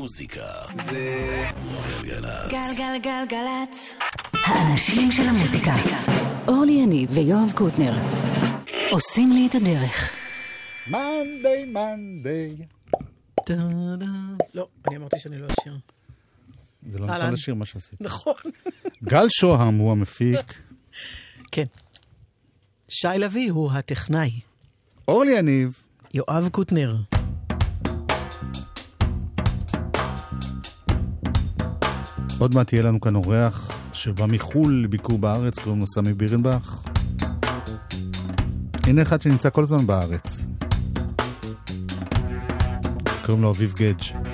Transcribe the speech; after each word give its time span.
המוזיקה 0.00 0.46
זה 0.90 1.50
גלגלצ. 2.02 2.50
גלגלגלגלצ. 2.50 3.94
האנשים 4.32 5.12
של 5.12 5.22
המוזיקה. 5.22 5.74
אורלי 6.48 6.72
יניב 6.72 7.10
ויואב 7.12 7.52
קוטנר. 7.54 7.94
עושים 8.90 9.32
לי 9.32 9.46
את 9.50 9.54
הדרך. 9.54 10.10
מאנדיי, 10.90 11.64
מאנדיי. 11.72 12.56
לא, 14.54 14.68
אני 14.88 14.96
אמרתי 14.96 15.18
שאני 15.18 15.38
לא 15.38 15.46
אשיר. 15.60 15.78
זה 16.88 16.98
לא 16.98 17.06
נכון. 17.06 17.32
לשיר 17.32 17.54
מה 17.54 17.66
שעשית. 17.66 18.00
נכון. 18.00 18.34
גל 19.04 19.26
שוהם 19.28 19.78
הוא 19.78 19.92
המפיק, 19.92 20.60
כן. 21.52 21.64
שי 22.88 23.08
לביא 23.18 23.50
הוא 23.52 23.72
הטכנאי. 23.72 24.40
אורלי 25.08 25.38
יניב, 25.38 25.84
יואב 26.14 26.48
קוטנר. 26.48 26.96
עוד 32.40 32.54
מעט 32.54 32.72
יהיה 32.72 32.82
לנו 32.82 33.00
כאן 33.00 33.14
אורח 33.14 33.70
שבא 33.92 34.26
מחו"ל 34.26 34.80
לביקור 34.84 35.18
בארץ, 35.18 35.58
קוראים 35.58 35.80
לו 35.80 35.86
סמי 35.86 36.12
בירנבך. 36.12 36.82
הנה 38.82 39.02
אחד 39.02 39.22
שנמצא 39.22 39.50
כל 39.50 39.62
הזמן 39.62 39.86
בארץ. 39.86 40.44
קוראים 43.24 43.42
לו 43.42 43.50
אביב 43.50 43.74
גדג'. 43.76 44.29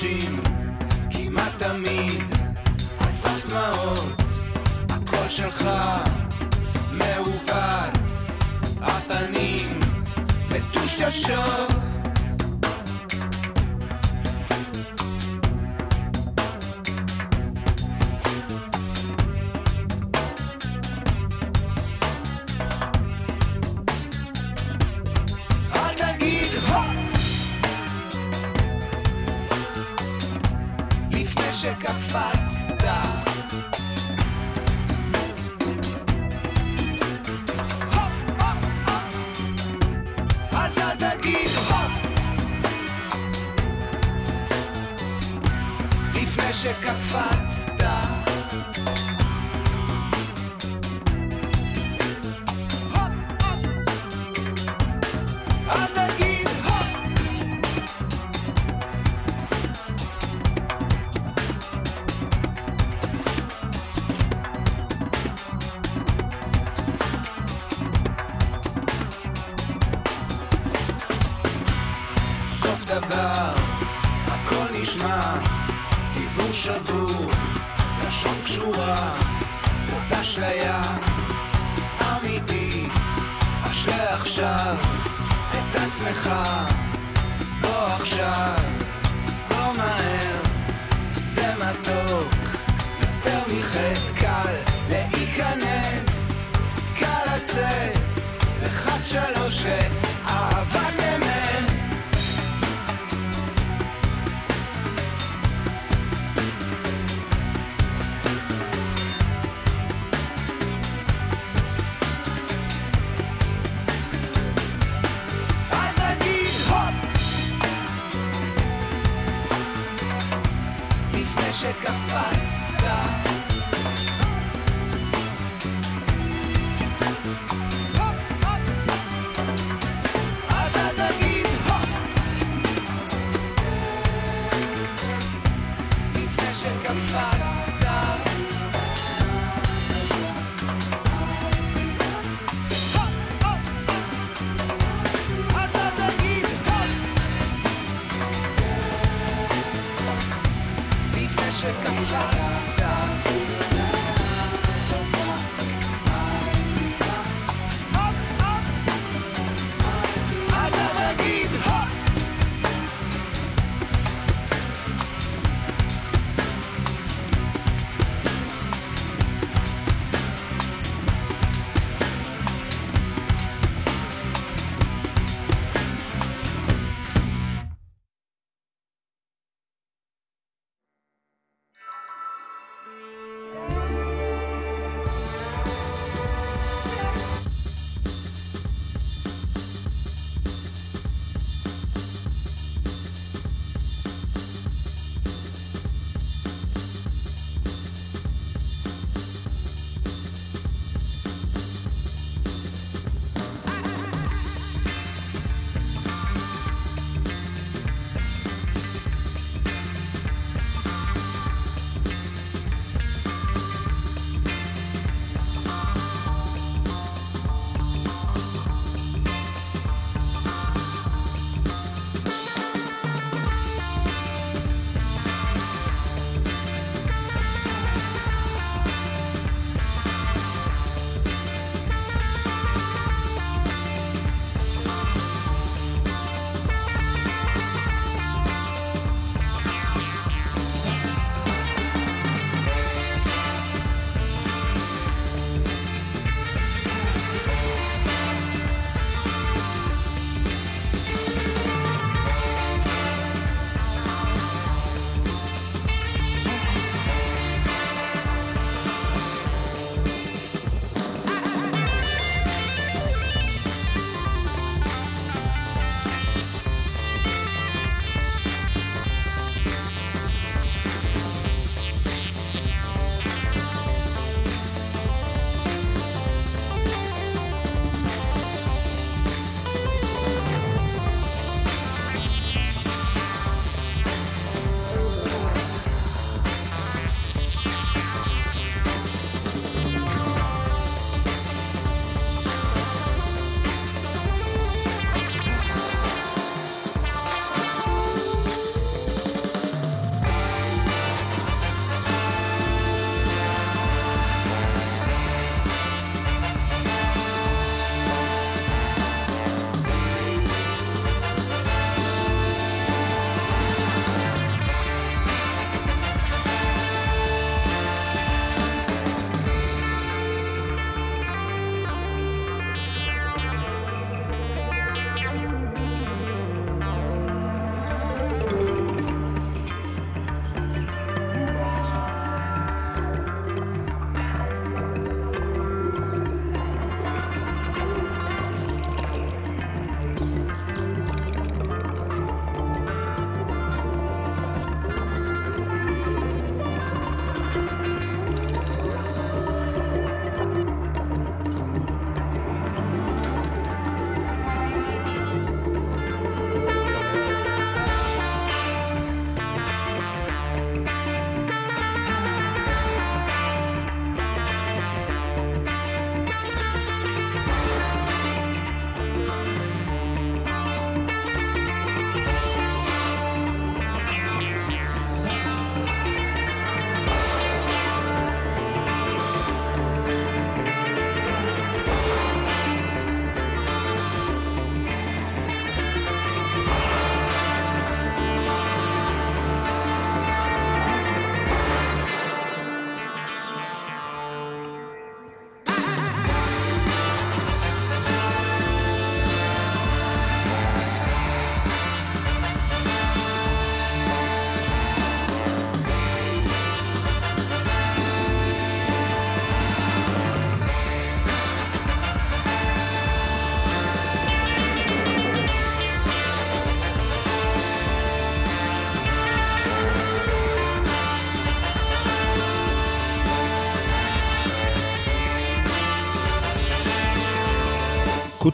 כאי 0.00 0.08
חושים, 0.08 0.36
כמעט 1.10 1.52
תמיד 1.58 2.22
על 2.98 3.12
סף 3.12 3.46
דמעות. 3.48 4.22
הקול 4.88 5.28
שלך 5.28 5.68
מעוות, 6.92 7.98
הפנים 8.82 9.80
מטושטשות. 10.50 11.85
שקפצת. 31.66 32.66
שקפצת 46.62 47.45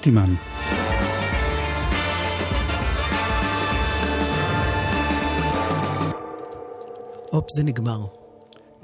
קוטימן. 0.03 0.35
הופ, 7.31 7.47
זה 7.57 7.63
נגמר. 7.63 8.07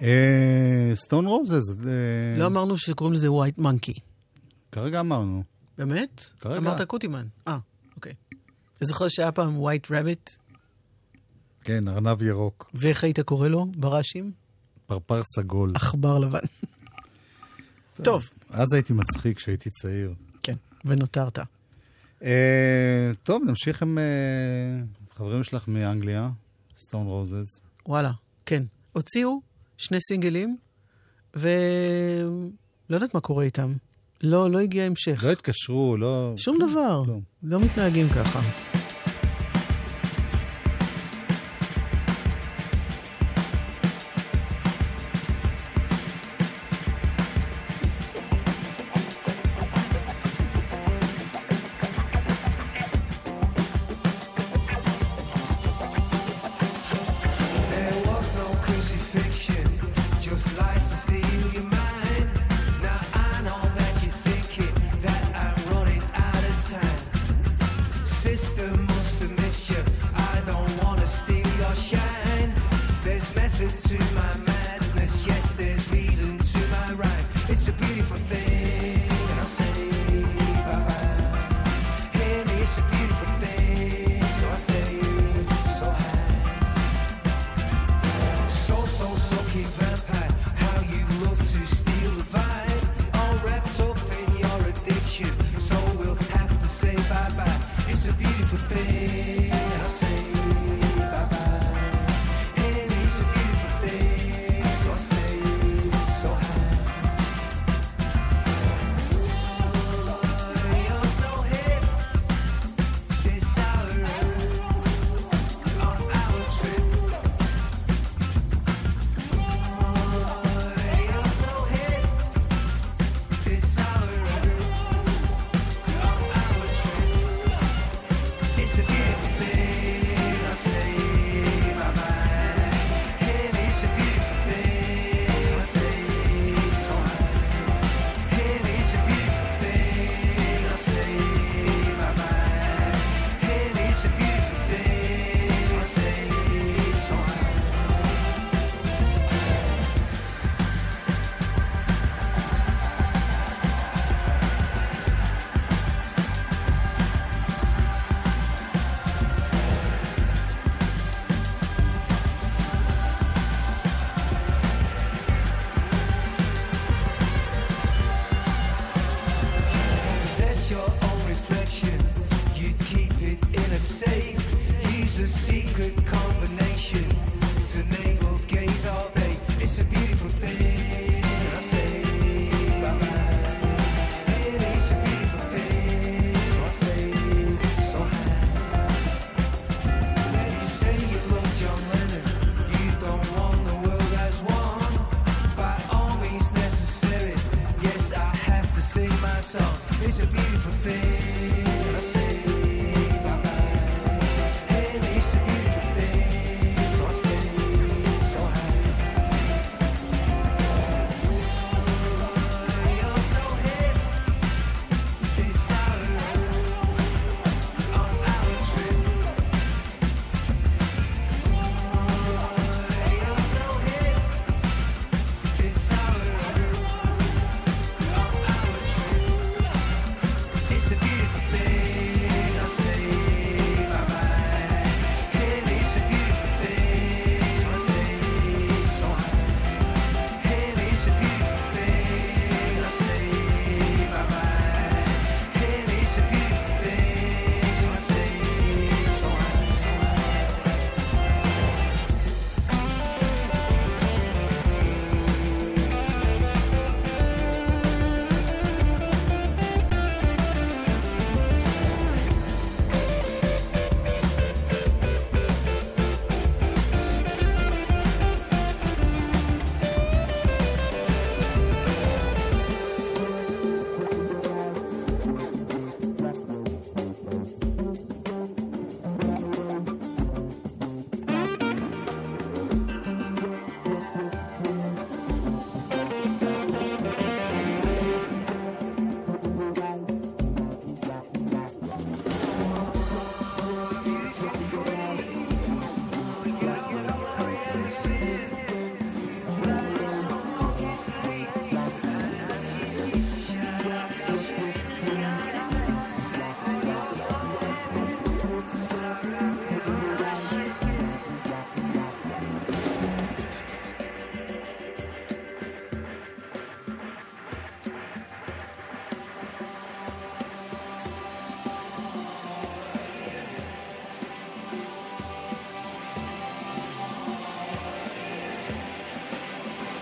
אה, 0.03 0.93
Stone 0.95 1.27
Roses. 1.27 1.71
אה, 1.71 2.39
לא 2.39 2.47
אמרנו 2.47 2.79
שקוראים 2.79 3.15
לזה 3.15 3.33
White 3.33 3.59
Monkey. 3.59 3.95
כרגע 4.73 5.01
אמרנו. 5.01 5.43
באמת? 5.79 6.25
כרגע. 6.41 6.59
אמרת 6.59 6.83
קוטימן. 6.83 7.27
אה, 7.49 7.59
אוקיי. 7.97 8.15
אתה 8.77 8.85
זוכר 8.85 9.09
שהיה 9.09 9.33
פעם 9.33 9.59
White 9.59 9.87
Rabbit? 9.91 10.31
כן, 11.65 11.89
ארנב 11.89 12.23
ירוק. 12.23 12.71
ואיך 12.75 13.05
היית 13.05 13.21
קורא 13.21 13.49
לו 13.49 13.67
בראשים? 13.77 14.33
פרפר 14.87 15.23
סגול. 15.25 15.73
עכבר 15.75 16.19
לבן. 16.19 16.47
טוב. 18.03 18.31
אז 18.51 18.73
הייתי 18.73 18.93
מצחיק 18.93 19.37
כשהייתי 19.37 19.71
צעיר. 19.71 20.15
כן. 20.43 20.55
ונותרת. 20.85 21.39
Uh, 22.21 22.25
טוב, 23.23 23.43
נמשיך 23.47 23.83
עם 23.83 23.99
uh, 23.99 25.15
חברים 25.17 25.45
שלך 25.45 25.69
מאנגליה, 25.69 26.31
סטון 26.79 27.07
רוזס. 27.07 27.61
וואלה, 27.87 28.11
כן. 28.47 28.63
הוציאו 28.93 29.41
שני 29.77 30.01
סינגלים, 30.01 30.57
ולא 31.35 31.47
יודעת 32.91 33.15
מה 33.15 33.21
קורה 33.21 33.45
איתם. 33.45 33.73
לא, 34.23 34.51
לא 34.51 34.59
הגיע 34.59 34.85
המשך. 34.85 35.25
לא 35.25 35.33
התקשרו, 35.33 35.97
לא... 35.97 36.35
שום 36.37 36.57
כלום, 36.57 36.71
דבר. 36.71 37.03
כלום. 37.05 37.21
לא 37.43 37.61
מתנהגים 37.61 38.07
ככה. 38.09 38.41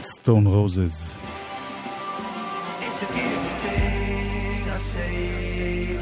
Stone 0.06 0.46
Roses. 0.46 1.16
It's 2.80 3.02
a 3.02 3.06
beautiful 3.06 3.56
thing, 3.66 4.70
I 4.70 4.76
say, 4.76 5.96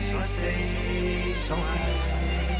so 0.00 0.18
I 0.18 0.22
say, 0.22 1.32
so 1.32 1.54
I 1.54 2.51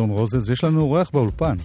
סטון 0.00 0.10
רוזז, 0.10 0.50
יש 0.50 0.64
לנו 0.64 0.80
אורח 0.80 1.10
באולפן. 1.10 1.56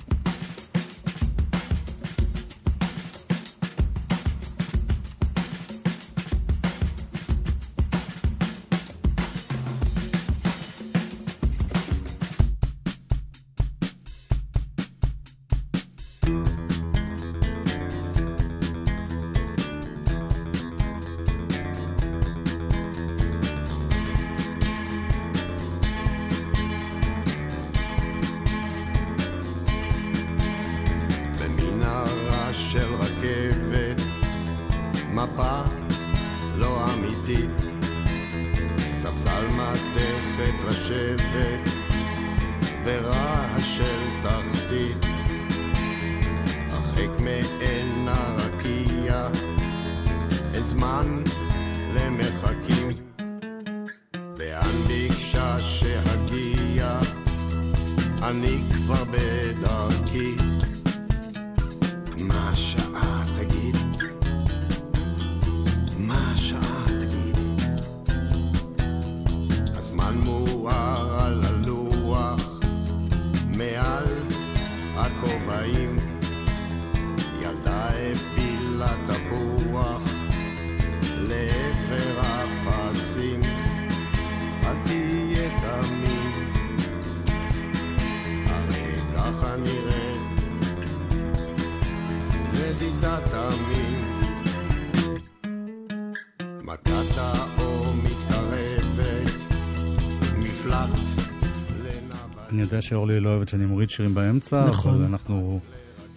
אני 102.55 102.61
יודע 102.61 102.81
שאורלי 102.81 103.19
לא 103.19 103.29
אוהבת 103.29 103.49
שאני 103.49 103.65
מוריד 103.65 103.89
שירים 103.89 104.15
באמצע, 104.15 104.65
נכון. 104.69 104.93
אבל 104.93 105.03
אנחנו 105.03 105.59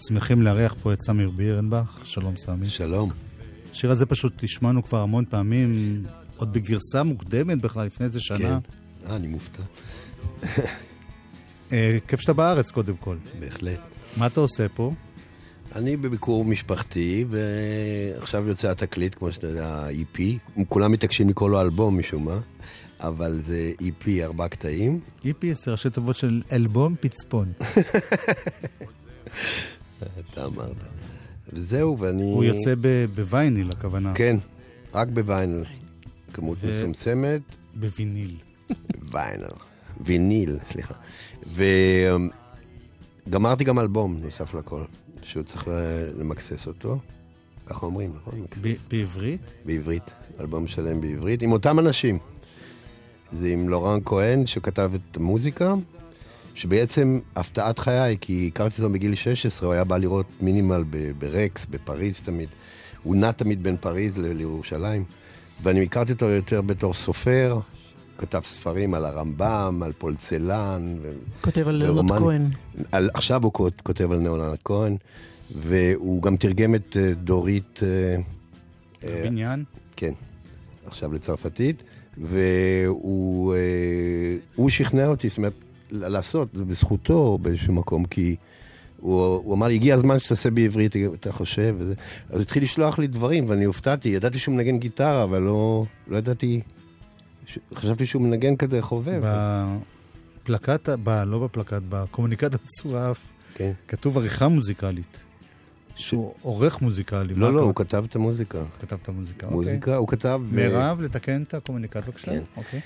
שמחים 0.09 0.42
לארח 0.42 0.74
פה 0.83 0.92
את 0.92 1.03
סמיר 1.03 1.31
בירנבך. 1.31 2.01
שלום 2.05 2.37
סמי. 2.37 2.70
שלום. 2.70 3.11
השיר 3.70 3.90
הזה 3.90 4.07
פשוט 4.07 4.44
השמענו 4.44 4.83
כבר 4.83 5.01
המון 5.01 5.24
פעמים, 5.24 6.03
עוד 6.37 6.53
בגרסה 6.53 7.03
מוקדמת 7.03 7.61
בכלל, 7.61 7.87
לפני 7.87 8.07
איזה 8.07 8.20
שנה. 8.20 8.38
כן. 8.38 9.11
אה, 9.11 9.16
אני 9.16 9.27
מופתע. 9.27 9.62
אה, 11.72 11.98
כיף 12.09 12.20
שאתה 12.20 12.33
בארץ 12.33 12.70
קודם 12.70 12.96
כל. 12.96 13.16
בהחלט. 13.40 13.81
מה 14.16 14.27
אתה 14.27 14.40
עושה 14.40 14.68
פה? 14.68 14.92
אני 15.74 15.96
בביקור 15.96 16.44
משפחתי, 16.44 17.24
ועכשיו 17.31 18.48
יוצא 18.48 18.70
התקליט, 18.70 19.14
כמו 19.14 19.33
שאתה 19.33 19.46
יודע, 19.46 19.87
EP. 19.90 20.20
כולם 20.68 20.92
מתעקשים 20.92 21.29
לקרוא 21.29 21.51
לו 21.51 21.61
אלבום 21.61 21.98
משום 21.98 22.24
מה, 22.24 22.38
אבל 23.00 23.40
זה 23.46 23.72
EP, 23.80 24.08
ארבע 24.22 24.48
קטעים. 24.48 25.00
איפי 25.24 25.54
זה 25.54 25.70
ראשי 25.72 25.90
תיבות 25.90 26.16
של 26.16 26.42
אלבום 26.52 26.94
פצפון. 27.00 27.52
אתה 30.30 30.44
אמרת. 30.44 30.84
וזהו, 31.52 31.98
ואני... 31.98 32.32
הוא 32.32 32.44
יוצא 32.44 32.74
בווייניל, 33.14 33.70
הכוונה. 33.70 34.12
כן, 34.14 34.37
רק 34.94 35.08
בוויינל. 35.08 35.64
כמות 36.32 36.58
ו- 36.61 36.72
מצומצמת, 36.74 37.40
בוויניל. 37.74 38.37
ויינל. 39.12 39.46
ויניל, 40.00 40.56
סליחה. 40.70 40.94
וגמרתי 43.26 43.64
גם 43.64 43.78
אלבום, 43.78 44.16
נוסף 44.22 44.54
לכל, 44.54 44.82
שהוא 45.22 45.42
צריך 45.42 45.68
למקסס 46.18 46.66
אותו. 46.66 46.98
ככה 47.66 47.87
אומרים, 47.87 48.12
נכון? 48.16 48.46
בעברית? 48.90 49.52
בעברית, 49.64 50.11
אלבום 50.40 50.66
שלם 50.66 51.00
בעברית, 51.00 51.42
עם 51.42 51.52
אותם 51.52 51.78
אנשים. 51.78 52.18
זה 53.32 53.48
עם 53.48 53.68
לורן 53.68 53.98
כהן, 54.04 54.46
שכתב 54.46 54.90
את 54.94 55.16
המוזיקה, 55.16 55.74
שבעצם 56.54 57.20
הפתעת 57.36 57.78
חיי, 57.78 58.16
כי 58.20 58.50
הכרתי 58.54 58.82
אותו 58.82 58.92
בגיל 58.92 59.14
16, 59.14 59.66
הוא 59.66 59.74
היה 59.74 59.84
בא 59.84 59.96
לראות 59.96 60.26
מינימל 60.40 60.84
ברקס, 61.18 61.66
בפריז 61.70 62.20
תמיד. 62.24 62.48
הוא 63.02 63.16
נע 63.16 63.32
תמיד 63.32 63.62
בין 63.62 63.76
פריז 63.76 64.12
לירושלים. 64.18 65.04
ואני 65.62 65.82
הכרתי 65.82 66.12
אותו 66.12 66.26
יותר 66.26 66.60
בתור 66.60 66.94
סופר, 66.94 67.60
כתב 68.18 68.40
ספרים 68.44 68.94
על 68.94 69.04
הרמב"ם, 69.04 69.82
על 69.84 69.92
פולצלן. 69.98 70.96
ו... 71.02 71.12
כותב 71.42 71.68
על 71.68 71.82
ורומן- 71.82 72.18
כהן. 72.18 72.48
על, 72.92 73.10
עכשיו 73.14 73.44
הוא 73.44 73.52
כות- 73.52 73.80
כותב 73.80 74.12
על 74.12 74.18
נאונן 74.18 74.54
כהן, 74.64 74.96
והוא 75.62 76.22
גם 76.22 76.36
תרגם 76.36 76.74
את 76.74 76.96
אה, 77.00 77.14
דורית... 77.14 77.80
אה, 77.82 78.16
אה, 79.08 79.22
בניין? 79.24 79.64
כן, 79.96 80.12
עכשיו 80.86 81.12
לצרפתית, 81.12 81.82
והוא 82.20 83.54
אה, 84.59 84.70
שכנע 84.70 85.07
אותי, 85.07 85.28
זאת 85.28 85.38
אומרת, 85.38 85.52
לעשות, 85.90 86.48
זה 86.54 86.64
בזכותו 86.64 87.38
באיזשהו 87.42 87.74
מקום, 87.74 88.04
כי 88.04 88.37
הוא, 89.00 89.22
הוא 89.24 89.54
אמר 89.54 89.66
לי, 89.66 89.74
הגיע 89.74 89.94
הזמן 89.94 90.18
שתעשה 90.18 90.50
בעברית, 90.50 90.96
אתה 90.96 91.33
חושב, 91.33 91.74
וזה. 91.78 91.94
אז 92.28 92.35
הוא 92.35 92.42
התחיל 92.42 92.62
לשלוח 92.62 92.98
לי 92.98 93.07
דברים, 93.07 93.44
ואני 93.48 93.64
הופתעתי, 93.64 94.09
ידעתי 94.09 94.38
שהוא 94.38 94.54
מנגן 94.54 94.78
גיטרה, 94.78 95.24
אבל 95.24 95.42
לא, 95.42 95.85
לא 96.09 96.16
ידעתי, 96.16 96.61
ש... 97.46 97.59
חשבתי 97.74 98.07
שהוא 98.07 98.22
מנגן 98.22 98.57
כזה 98.57 98.83
חובב. 98.83 99.22
בפלקט, 100.42 100.88
ב, 100.88 101.09
לא 101.26 101.38
בפלקט, 101.38 101.83
בקומוניקט 101.88 102.54
המצורף, 102.54 103.28
כן. 103.54 103.72
כתוב 103.88 104.18
עריכה 104.18 104.48
מוזיקלית. 104.48 105.27
שהוא 105.98 106.34
עורך 106.42 106.82
מוזיקלי. 106.82 107.34
לא, 107.34 107.54
לא? 107.54 107.61
הוא 107.61 107.74
כתב 107.74 108.04
את 108.08 108.16
המוזיקה. 108.16 108.62
כתב 108.80 108.96
את 109.02 109.08
המוזיקה, 109.08 109.46
אוקיי. 109.46 109.56
מוזיקה, 109.56 109.96
הוא 109.96 110.08
כתב... 110.08 110.40
ו- 110.50 110.54
מירב, 110.54 111.00
לתקן 111.00 111.42
את 111.42 111.54
הקומוניקט 111.54 111.96
בבקשה. 111.96 112.30
כן. 112.30 112.42
אוקיי. 112.56 112.80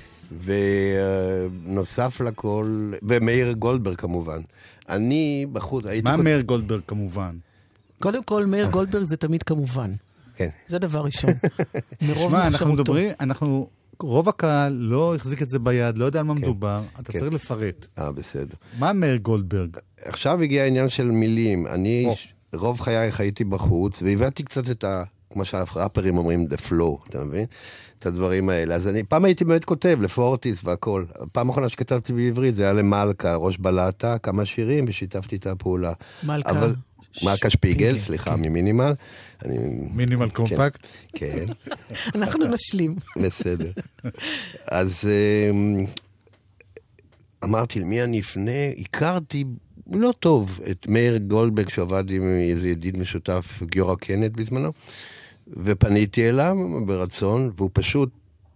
ונוסף 1.65 2.21
לכל, 2.21 2.93
ומאיר 3.03 3.53
גולדברג 3.53 3.97
כמובן. 3.97 4.41
אני 4.89 5.47
בחוץ, 5.53 5.87
הייתי... 5.87 6.11
מה 6.11 6.17
מאיר 6.17 6.41
גולדברג 6.41 6.81
כמובן? 6.87 7.37
קודם 7.99 8.23
כל, 8.23 8.47
מאיר 8.47 8.71
גולדברג 8.71 9.05
זה 9.05 9.17
תמיד 9.17 9.43
כמובן. 9.43 9.93
כן. 10.37 10.49
זה 10.69 10.79
דבר 10.79 11.01
ראשון. 11.05 11.31
מרוב 12.03 12.19
שמע, 12.29 12.47
אנחנו 12.47 12.51
מחשבותו. 12.51 12.83
מדברים, 12.83 13.11
אנחנו, 13.21 13.69
רוב 14.01 14.29
הקהל 14.29 14.73
לא 14.73 15.15
החזיק 15.15 15.43
את 15.43 15.49
זה 15.49 15.59
ביד, 15.59 15.99
לא 15.99 16.05
יודע 16.05 16.21
על 16.21 16.27
מה 16.27 16.35
מדובר, 16.35 16.83
אתה 17.01 17.13
כן. 17.13 17.19
צריך 17.19 17.33
לפרט. 17.33 17.87
אה, 17.99 18.13
בסדר. 18.13 18.55
מה 18.79 18.93
מאיר 18.93 19.17
גולדברג? 19.17 19.77
עכשיו 20.05 20.43
הגיע 20.43 20.63
העניין 20.63 20.89
של 20.89 21.11
מילים. 21.11 21.67
אני. 21.67 22.15
רוב 22.55 22.81
חיי 22.81 23.13
חייתי 23.13 23.45
בחוץ, 23.45 24.03
והבאתי 24.03 24.43
קצת 24.43 24.71
את 24.71 24.85
ה... 24.85 25.05
כמו 25.33 25.45
שהראפרים 25.45 26.19
אומרים, 26.19 26.47
the 26.51 26.69
flow, 26.69 27.09
אתה 27.09 27.25
מבין? 27.25 27.47
את 27.99 28.07
הדברים 28.07 28.49
האלה. 28.49 28.75
אז 28.75 28.89
אני 28.89 29.03
פעם 29.03 29.25
הייתי 29.25 29.45
באמת 29.45 29.65
כותב 29.65 29.99
לפורטיס 30.03 30.61
והכל. 30.65 31.05
הפעם 31.21 31.49
האחרונה 31.49 31.69
שכתבתי 31.69 32.13
בעברית 32.13 32.55
זה 32.55 32.63
היה 32.63 32.73
למלכה, 32.73 33.35
ראש 33.35 33.59
בלטה, 33.59 34.19
כמה 34.19 34.47
שירים, 34.47 34.85
ושיתפתי 34.89 35.37
את 35.37 35.47
הפעולה. 35.47 35.93
מלכה 36.23 36.51
אבל... 36.51 36.75
מלכה 37.25 37.51
שפיגל, 37.51 37.51
שפיגל, 37.51 38.01
סליחה, 38.01 38.31
כן. 38.31 38.41
ממינימל. 38.41 38.95
אני... 39.45 39.59
מינימל 39.95 40.31
קומפקט? 40.31 40.87
כן. 41.13 41.45
אנחנו 42.15 42.47
נשלים. 42.47 42.97
בסדר. 43.17 43.71
אז 44.67 45.05
אמ, 45.51 45.87
אמרתי, 47.45 47.81
למי 47.81 48.03
אני 48.03 48.21
אפנה? 48.21 48.69
הכרתי 48.79 49.45
לא 49.95 50.13
טוב 50.19 50.61
את 50.71 50.87
מאיר 50.89 51.17
גולדברג, 51.17 51.69
שעבד 51.69 52.11
עם 52.11 52.39
איזה 52.41 52.69
ידיד 52.69 52.97
משותף, 52.97 53.63
גיורא 53.63 53.95
קנט 53.95 54.33
בזמנו, 54.33 54.73
ופניתי 55.65 56.29
אליו 56.29 56.57
ברצון, 56.87 57.51
והוא 57.57 57.71
פשוט 57.73 58.09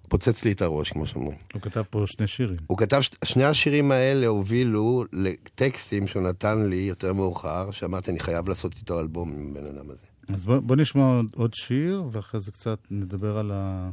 פוצץ 0.09 0.44
לי 0.44 0.53
את 0.53 0.62
הראש, 0.62 0.92
כמו 0.92 1.07
שאומרים. 1.07 1.38
הוא 1.53 1.62
כתב 1.62 1.83
פה 1.90 2.05
שני 2.07 2.27
שירים. 2.27 2.59
הוא 2.66 2.79
כתב, 2.79 3.01
שני 3.25 3.44
השירים 3.44 3.92
האלה 3.92 4.27
הובילו 4.27 5.05
לטקסטים 5.12 6.07
שהוא 6.07 6.22
נתן 6.22 6.66
לי 6.66 6.77
יותר 6.77 7.12
מאוחר, 7.12 7.70
שאמרתי, 7.70 8.11
אני 8.11 8.20
חייב 8.20 8.49
לעשות 8.49 8.75
איתו 8.79 9.01
אלבום 9.01 9.33
עם 9.33 9.51
הבן 9.51 9.66
אדם 9.66 9.90
הזה. 9.90 10.07
אז 10.29 10.44
בוא, 10.44 10.59
בוא 10.59 10.77
נשמע 10.77 11.03
עוד, 11.03 11.27
עוד 11.37 11.55
שיר, 11.55 12.05
ואחרי 12.12 12.40
זה 12.40 12.51
קצת 12.51 12.79
נדבר 12.90 13.38
על 13.38 13.51
ה... 13.55 13.90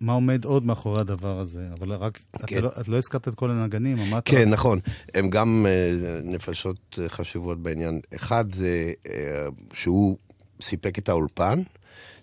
מה 0.00 0.12
עומד 0.12 0.44
עוד 0.44 0.64
מאחורי 0.64 1.00
הדבר 1.00 1.38
הזה. 1.38 1.68
אבל 1.78 1.92
רק, 1.92 2.18
כן. 2.46 2.58
אתה 2.58 2.60
לא, 2.60 2.70
את 2.80 2.88
לא 2.88 2.96
הזכרת 2.96 3.28
את 3.28 3.34
כל 3.34 3.50
הנגנים, 3.50 3.98
אמרת... 3.98 4.22
כן, 4.24 4.48
נכון. 4.48 4.78
הם 5.14 5.30
גם 5.30 5.66
אה, 5.68 6.20
נפשות 6.24 6.98
אה, 7.02 7.08
חשובות 7.08 7.62
בעניין. 7.62 8.00
אחד 8.14 8.54
זה 8.54 8.92
אה, 9.08 9.46
שהוא 9.72 10.16
סיפק 10.60 10.98
את 10.98 11.08
האולפן. 11.08 11.60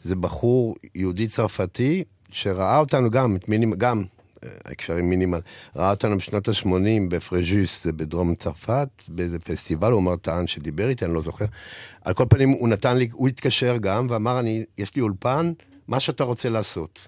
זה 0.04 0.16
בחור 0.16 0.76
יהודי-צרפתי 0.96 2.04
שראה 2.32 2.80
אותנו 2.80 3.12
גם, 3.12 3.36
את 3.36 3.50
מינימל, 3.50 3.76
גם, 3.76 4.04
הקשרים 4.66 5.10
מינימל, 5.10 5.40
ראה 5.76 5.92
אותנו 5.92 6.18
בשנות 6.18 6.48
ה-80 6.48 7.10
בפרג'וס, 7.10 7.84
זה 7.84 7.92
בדרום 7.92 8.36
צרפת, 8.36 8.90
באיזה 9.08 9.40
פסטיבל, 9.40 9.92
הוא 9.92 10.02
אמר, 10.02 10.16
טען 10.16 10.48
שדיבר 10.48 10.90
איתי, 10.90 11.06
אני 11.06 11.14
לא 11.14 11.22
זוכר. 11.22 11.46
על 12.02 12.14
כל 12.14 12.26
פנים, 12.30 12.50
הוא 12.50 12.70
נתן 12.70 12.98
לי, 12.98 13.10
הוא 13.12 13.28
התקשר 13.28 13.78
גם, 13.78 14.08
ואמר, 14.10 14.40
אני, 14.40 14.64
יש 14.78 14.96
לי 14.96 15.02
אולפן, 15.02 15.52
מה 15.88 16.00
שאתה 16.00 16.24
רוצה 16.24 16.50
לעשות. 16.50 17.00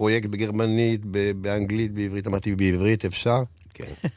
פרויקט 0.00 0.28
בגרמנית, 0.28 1.00
באנגלית, 1.40 1.92
בעברית, 1.92 2.26
אמרתי, 2.26 2.54
בעברית 2.54 3.04
אפשר? 3.04 3.42
כן. 3.74 3.84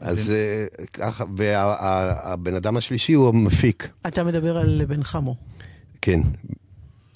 אז 0.00 0.30
אה, 0.30 0.66
ככה, 0.92 1.24
והבן 1.36 2.54
אדם 2.54 2.76
השלישי 2.76 3.12
הוא 3.12 3.28
המפיק, 3.28 3.88
אתה 4.06 4.24
מדבר 4.24 4.56
על 4.56 4.84
בן 4.84 5.04
חמו. 5.04 5.36
כן, 6.02 6.20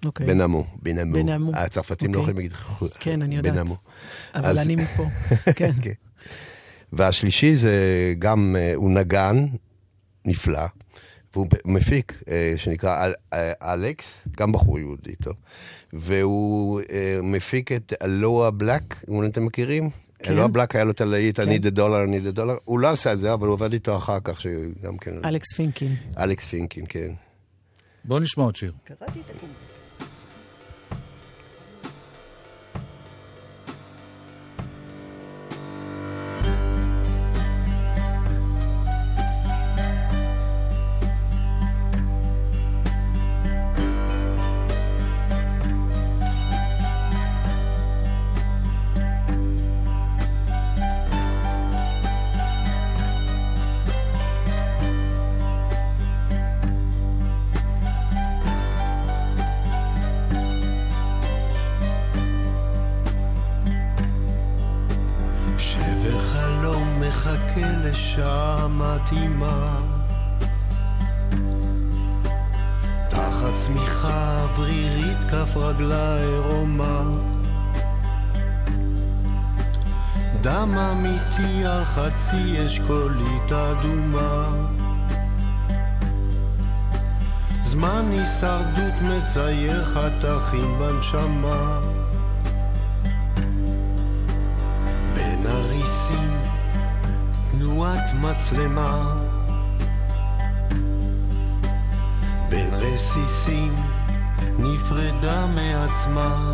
אוקיי. 0.04 0.26
בן 0.26 0.40
עמו, 0.40 0.66
בן 0.82 0.98
עמו. 0.98 1.12
בן 1.12 1.28
עמו. 1.28 1.52
הצרפתים 1.54 2.14
לא 2.14 2.18
אוקיי. 2.18 2.32
יכולים 2.32 2.36
להגיד 2.36 2.92
כן, 3.00 3.22
אני 3.22 3.36
יודעת. 3.36 3.52
בן 3.52 3.58
עמו. 3.58 3.76
אבל 4.34 4.58
אני 4.58 4.76
מפה. 4.76 5.06
כן. 5.56 5.72
כן. 5.82 5.92
והשלישי 6.92 7.56
זה 7.56 7.74
גם, 8.18 8.56
אה, 8.58 8.74
הוא 8.74 8.90
נגן 8.90 9.46
נפלא, 10.24 10.66
והוא 11.36 11.46
מפיק, 11.64 12.22
אה, 12.28 12.54
שנקרא 12.56 13.04
אל- 13.06 13.14
אה, 13.32 13.74
אלכס, 13.74 14.20
גם 14.36 14.52
בחור 14.52 14.78
יהודי 14.78 15.16
טוב, 15.22 15.34
והוא 15.92 16.80
אה, 16.92 17.18
מפיק 17.22 17.72
את 17.72 17.92
Aloe 18.02 18.50
Blacc, 18.50 19.04
אם 19.10 19.24
אתם 19.24 19.44
מכירים? 19.46 19.90
כן. 20.18 20.32
Aloe 20.32 20.48
Blacc 20.48 20.74
היה 20.74 20.84
לו 20.84 20.90
את 20.90 21.00
הלהיט, 21.00 21.40
I 21.40 21.58
need 21.58 21.70
a 21.70 21.74
dollar, 21.74 22.01
I 22.01 22.04
need 22.04 22.30
a 22.30 22.34
dollar, 22.34 22.56
הוא 22.64 22.78
לא 22.80 22.88
עשה 22.88 23.12
את 23.12 23.18
זה, 23.18 23.32
אבל 23.32 23.46
הוא 23.46 23.54
עבד 23.54 23.72
איתו 23.72 23.96
אחר 23.96 24.18
כך, 24.24 24.40
שגם 24.40 24.98
כן, 24.98 25.14
אלכס 25.24 25.52
פינקין. 25.52 25.96
אלכס 26.18 26.46
פינקין, 26.46 26.84
כן. 26.88 27.10
בוא 28.04 28.20
נשמע 28.20 28.44
עוד 28.44 28.56
שיר. 28.56 28.72
שבר 28.88 29.06
כף 75.36 75.56
רגלה 75.56 76.16
עירומה 76.16 77.02
דם 80.40 80.78
אמיתי 80.78 81.64
על 81.64 81.84
חצי 81.84 82.66
אשכולית 82.66 83.52
אדומה. 83.52 84.48
זמן 87.62 88.04
הישרדות 88.10 88.94
מצייר 89.02 89.84
חתכים 89.84 90.78
בנשמה. 90.78 91.80
בין 95.14 95.46
הריסים 95.46 96.40
תנועת 97.52 98.14
מצלמה. 98.14 99.16
בין 102.50 102.70
רסיסים 102.74 103.85
נפרדה 104.58 105.46
מעצמה. 105.46 106.52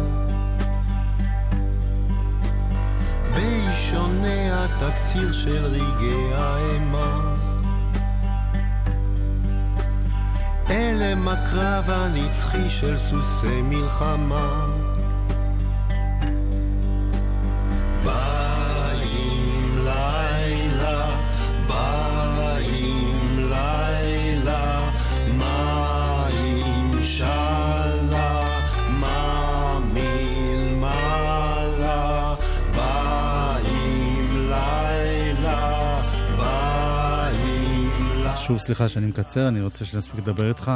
באישוני 3.35 4.51
התקציר 4.53 5.33
של 5.33 5.65
רגעי 5.65 6.35
האימה. 6.35 7.35
אלם 10.71 11.29
הקרב 11.29 11.91
הנצחי 11.91 12.71
של 12.71 12.99
סוסי 12.99 13.63
מלחמה 13.63 14.67
שוב, 38.43 38.59
סליחה 38.59 38.89
שאני 38.89 39.07
מקצר, 39.07 39.49
אני 39.49 39.61
רוצה 39.61 39.85
שנספיק 39.85 40.21
לדבר 40.21 40.49
איתך. 40.49 40.73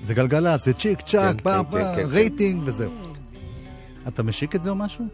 זה 0.00 0.14
גלגלצ, 0.14 0.64
זה 0.64 0.72
צ'יק 0.72 1.00
צ'אק, 1.00 1.40
כן, 1.40 1.62
כן, 1.70 1.96
כן. 1.96 2.06
רייטינג 2.06 2.62
וזהו. 2.64 2.92
אתה 4.08 4.22
משיק 4.22 4.54
את 4.54 4.62
זה 4.62 4.70
או 4.70 4.74
משהו? 4.74 5.04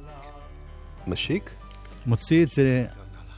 משיק? 1.07 1.51
מוציא 2.07 2.45
את 2.45 2.51
זה, 2.51 2.85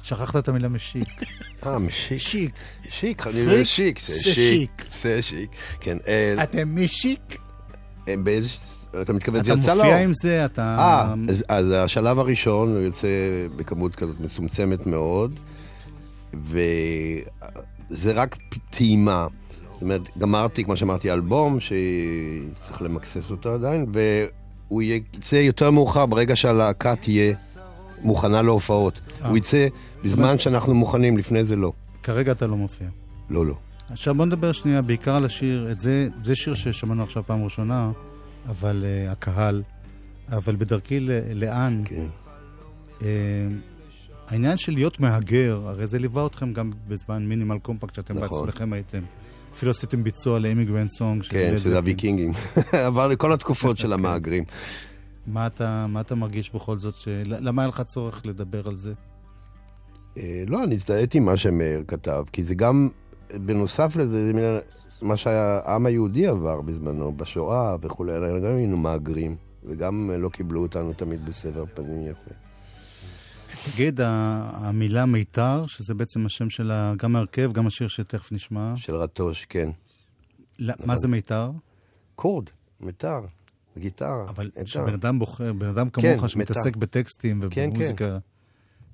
שכחת 0.02 0.36
את 0.36 0.48
המילה 0.48 0.68
משיק. 0.68 1.08
אה, 1.66 1.78
משיק. 1.78 2.18
שיק. 2.18 2.54
שיק, 2.90 3.26
אני 3.26 3.40
אומר 3.40 3.64
שיק, 3.64 4.00
זה 4.00 4.20
שיק. 4.20 4.84
זה 5.00 5.22
שיק. 5.22 5.50
כן, 5.80 5.98
אה, 6.08 6.34
אתם 6.42 6.84
משיק? 6.84 7.38
אה. 8.08 8.14
אתה 9.02 9.12
מתכוון, 9.12 9.44
זה 9.44 9.52
אתה 9.52 9.60
יצא 9.60 9.74
מופיע 9.74 9.92
לאור? 9.92 10.04
עם 10.04 10.12
זה, 10.14 10.44
אתה... 10.44 10.76
אה, 10.78 11.14
אז, 11.28 11.44
אז 11.48 11.70
השלב 11.70 12.18
הראשון 12.18 12.76
יוצא 12.80 13.08
בכמות 13.56 13.94
כזאת 13.96 14.20
מצומצמת 14.20 14.86
מאוד, 14.86 15.38
וזה 17.90 18.12
רק 18.12 18.36
טעימה. 18.70 19.26
זאת 19.72 19.82
אומרת, 19.82 20.18
גמרתי, 20.18 20.64
כמו 20.64 20.76
שאמרתי, 20.76 21.12
אלבום 21.12 21.58
שצריך 21.60 22.82
למקסס 22.82 23.30
אותו 23.30 23.54
עדיין, 23.54 23.86
והוא 23.92 24.82
יצא 24.82 25.36
יותר 25.36 25.70
מאוחר 25.70 26.06
ברגע 26.06 26.36
שהלהקה 26.36 26.96
תהיה 26.96 27.34
מוכנה 28.02 28.42
להופעות. 28.42 29.00
אה. 29.22 29.28
הוא 29.28 29.36
יצא 29.36 29.66
בזמן 30.04 30.38
שאנחנו 30.38 30.74
מוכנים, 30.74 31.18
לפני 31.18 31.44
זה 31.44 31.56
לא. 31.56 31.72
כרגע 32.02 32.32
אתה 32.32 32.46
לא 32.46 32.56
מופיע. 32.56 32.88
לא, 33.30 33.46
לא. 33.46 33.54
עכשיו 33.90 34.14
בוא 34.14 34.26
נדבר 34.26 34.52
שנייה 34.52 34.82
בעיקר 34.82 35.14
על 35.14 35.24
השיר, 35.24 35.68
את 35.72 35.80
זה, 35.80 36.08
זה 36.24 36.36
שיר 36.36 36.54
ששמענו 36.54 37.02
עכשיו 37.02 37.22
פעם 37.26 37.44
ראשונה, 37.44 37.90
אבל 38.48 38.84
uh, 38.84 39.12
הקהל, 39.12 39.62
אבל 40.32 40.56
בדרכי 40.56 41.00
ל, 41.00 41.10
לאן, 41.34 41.82
כן. 41.84 42.06
uh, 42.98 43.02
העניין 44.28 44.56
של 44.56 44.72
להיות 44.72 45.00
מהגר, 45.00 45.62
הרי 45.66 45.86
זה 45.86 45.98
ליווה 45.98 46.26
אתכם 46.26 46.52
גם 46.52 46.70
בזמן 46.88 47.26
מינימל 47.26 47.58
קומפקט 47.58 47.94
שאתם 47.94 48.18
נכון. 48.18 48.46
בעצמכם 48.46 48.72
הייתם. 48.72 49.02
אפילו 49.52 49.70
עשיתם 49.70 50.04
ביצוע 50.04 50.38
לאימיגרנט 50.38 50.90
סונג. 50.90 51.22
כן, 51.22 51.54
שזה. 51.58 51.76
הוויקינגים. 51.76 52.32
עבר 52.86 53.08
לכל 53.08 53.32
התקופות 53.32 53.78
של 53.78 53.92
המהגרים. 53.96 54.44
מה 55.26 55.46
אתה, 55.46 55.86
מה 55.88 56.00
אתה 56.00 56.14
מרגיש 56.14 56.54
בכל 56.54 56.78
זאת? 56.78 56.94
ש... 56.94 57.08
למה 57.24 57.62
היה 57.62 57.68
לך 57.68 57.80
צורך 57.82 58.22
לדבר 58.26 58.68
על 58.68 58.76
זה? 58.76 58.92
אה, 60.18 60.44
לא, 60.48 60.64
אני 60.64 60.74
הזדהיתי 60.74 61.18
עם 61.18 61.24
מה 61.24 61.36
שמאיר 61.36 61.84
כתב, 61.88 62.24
כי 62.32 62.44
זה 62.44 62.54
גם, 62.54 62.88
בנוסף 63.34 63.96
לזה, 63.96 64.26
זה 64.26 64.32
מן- 64.32 64.58
מה 65.02 65.16
שהעם 65.16 65.86
היהודי 65.86 66.26
עבר 66.26 66.60
בזמנו, 66.60 67.12
בשואה 67.12 67.76
וכולי, 67.82 68.12
גם 68.44 68.52
היינו 68.56 68.76
מהגרים, 68.76 69.36
וגם 69.64 70.10
לא 70.18 70.28
קיבלו 70.28 70.62
אותנו 70.62 70.92
תמיד 70.92 71.26
בסבר 71.26 71.64
פנים 71.74 72.02
יפה. 72.02 72.47
תגיד, 73.72 74.00
המילה 74.02 75.06
מיתר, 75.06 75.66
שזה 75.66 75.94
בעצם 75.94 76.26
השם 76.26 76.50
של 76.50 76.72
גם 76.98 77.16
ההרכב, 77.16 77.52
גם 77.52 77.66
השיר 77.66 77.88
שתכף 77.88 78.32
נשמע, 78.32 78.74
של 78.76 78.94
רטוש, 78.96 79.46
כן. 79.48 79.70
ל- 80.58 80.86
מה 80.86 80.96
זה 80.96 81.08
מיתר? 81.08 81.50
קורד, 82.14 82.44
מיתר, 82.80 83.20
גיטרה. 83.78 84.24
אבל. 84.28 84.50
כשבן 84.64 84.92
אדם 84.94 85.18
בוחר, 85.18 85.52
בן 85.52 85.68
אדם 85.68 85.90
כן, 85.90 86.02
כמוך 86.16 86.28
שמתעסק 86.30 86.66
מיתר. 86.66 86.78
בטקסטים 86.78 87.40
כן, 87.50 87.68
ובמוזיקה, 87.70 88.18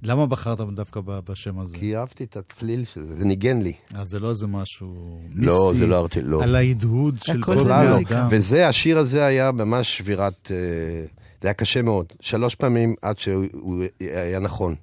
למה 0.02 0.26
בחרת 0.26 0.60
דווקא 0.74 1.00
ב- 1.04 1.18
בשם 1.30 1.58
הזה? 1.58 1.76
כי 1.78 1.96
אהבתי 1.96 2.24
את 2.24 2.36
הצליל 2.36 2.84
של 2.84 3.06
זה, 3.08 3.16
זה 3.16 3.24
ניגן 3.24 3.62
לי. 3.62 3.72
אז 3.94 4.08
זה 4.08 4.20
לא 4.20 4.30
איזה 4.30 4.46
משהו 4.46 5.20
מיסטי, 5.28 5.46
לא, 5.46 5.72
זה 5.76 5.86
לא 5.86 6.00
ארטי, 6.00 6.22
לא. 6.22 6.42
על 6.42 6.56
ההדהוד 6.56 7.18
של 7.22 7.42
כל 7.42 7.60
זה 7.60 7.68
בני. 7.70 8.04
אדם. 8.10 8.28
וזה, 8.30 8.68
השיר 8.68 8.98
הזה 8.98 9.24
היה 9.24 9.52
ממש 9.52 9.98
שבירת... 9.98 10.50
אה, 10.50 11.06
זה 11.44 11.48
היה 11.48 11.54
קשה 11.54 11.83
מאוד. 11.83 12.12
שלוש 12.20 12.54
פעמים 12.54 12.94
עד 13.02 13.18
שהוא 13.18 13.44
הוא 13.52 13.85
היה 14.00 14.40
נכון. 14.40 14.74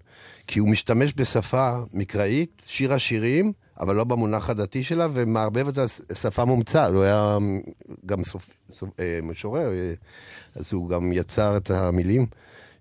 כי 0.47 0.59
הוא 0.59 0.69
משתמש 0.69 1.13
בשפה 1.17 1.79
מקראית, 1.93 2.61
שיר 2.65 2.93
השירים, 2.93 3.53
אבל 3.79 3.95
לא 3.95 4.03
במונח 4.03 4.49
הדתי 4.49 4.83
שלה, 4.83 5.07
ומערבב 5.13 5.67
את 5.67 5.77
השפה 6.09 6.45
מומצאת. 6.45 6.93
הוא 6.93 7.03
היה 7.03 7.37
גם 8.05 8.23
סופ, 8.23 8.49
סופ, 8.73 8.89
אה, 8.99 9.19
משורר, 9.23 9.71
אה, 9.71 9.93
אז 10.55 10.73
הוא 10.73 10.89
גם 10.89 11.13
יצר 11.13 11.57
את 11.57 11.71
המילים 11.71 12.25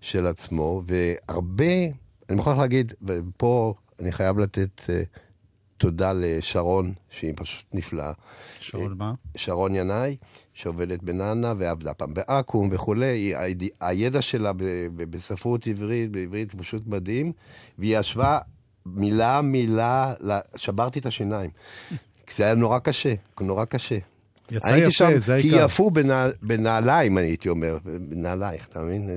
של 0.01 0.27
עצמו, 0.27 0.81
והרבה, 0.87 1.73
אני 2.29 2.37
מוכרח 2.37 2.57
להגיד, 2.57 2.93
ופה 3.01 3.73
אני 3.99 4.11
חייב 4.11 4.39
לתת 4.39 4.81
אה, 4.89 5.03
תודה 5.81 6.13
לשרון, 6.15 6.93
שהיא 7.09 7.33
פשוט 7.35 7.65
נפלאה. 7.73 8.11
שרון 8.59 8.97
מה? 8.97 9.13
שרון 9.35 9.75
ינאי, 9.75 10.15
שעובדת 10.53 11.03
בננה 11.03 11.53
ועבדה 11.57 11.93
פעם 11.93 12.13
באקו"ם 12.13 12.69
וכולי, 12.71 13.33
הידע 13.79 14.21
שלה 14.21 14.51
בספרות 14.95 15.67
עברית, 15.67 16.11
בעברית, 16.11 16.55
פשוט 16.55 16.87
מדהים, 16.87 17.31
והיא 17.77 17.97
ישבה 17.97 18.39
מילה 18.85 19.41
מילה, 19.41 20.13
שברתי 20.55 20.99
את 20.99 21.05
השיניים. 21.05 21.49
זה 22.35 22.45
היה 22.45 22.55
נורא 22.55 22.79
קשה, 22.79 23.13
נורא 23.41 23.65
קשה. 23.65 23.97
יצא 24.51 24.71
יפה, 24.71 24.91
שם, 24.91 25.17
זה 25.17 25.37
כי 25.41 25.49
העיקר. 25.49 25.65
יפו 25.65 25.91
בנעל- 25.91 26.31
בנעליים, 26.41 27.17
אני 27.17 27.27
הייתי 27.27 27.49
אומר, 27.49 27.77
בנעלייך, 28.09 28.67
אתה 28.67 28.81
מבין? 28.81 29.09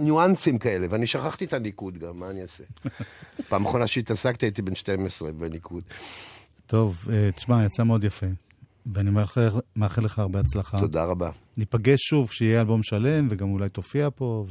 ניואנסים 0.00 0.58
כאלה, 0.58 0.86
ואני 0.90 1.06
שכחתי 1.06 1.44
את 1.44 1.52
הניקוד 1.52 1.98
גם, 1.98 2.18
מה 2.18 2.30
אני 2.30 2.42
אעשה? 2.42 2.64
פעם 3.48 3.66
אחרונה 3.66 3.86
שהתעסקתי 3.86 4.46
הייתי 4.46 4.62
בן 4.62 4.74
12 4.74 5.32
בניקוד. 5.32 5.82
טוב, 6.66 7.04
אה, 7.12 7.30
תשמע, 7.32 7.64
יצא 7.64 7.82
מאוד 7.82 8.04
יפה. 8.04 8.26
ואני 8.92 9.10
מאחל, 9.10 9.48
מאחל 9.76 10.04
לך 10.04 10.18
הרבה 10.18 10.40
הצלחה. 10.40 10.80
תודה 10.80 11.04
רבה, 11.04 11.30
ניפגש 11.56 12.00
שוב 12.00 12.28
כשיהיה 12.28 12.60
אלבום 12.60 12.82
שלם, 12.82 13.26
וגם 13.30 13.50
אולי 13.52 13.68
תופיע 13.68 14.08
פה, 14.14 14.44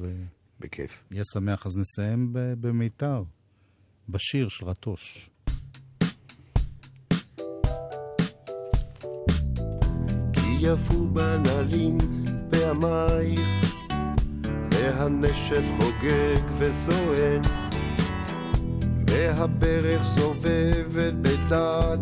בכיף. 0.60 0.92
ויהיה 1.12 1.24
שמח. 1.34 1.66
אז 1.66 1.78
נסיים 1.78 2.30
במיתר, 2.34 3.24
בשיר 4.10 4.48
של 4.50 4.66
רטוש. 4.66 5.30
יפו 10.64 11.08
בנעלים 11.08 11.98
פעמייך, 12.50 13.40
והנשף 14.72 15.64
חוגג 15.80 16.42
וסואן, 16.58 17.42
והברך 19.08 20.04
סובבת 20.16 21.14
בדעת, 21.22 22.00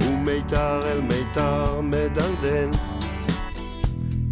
ומיתר 0.00 0.82
אל 0.92 1.00
מיתר 1.00 1.80
מדנדן. 1.80 2.70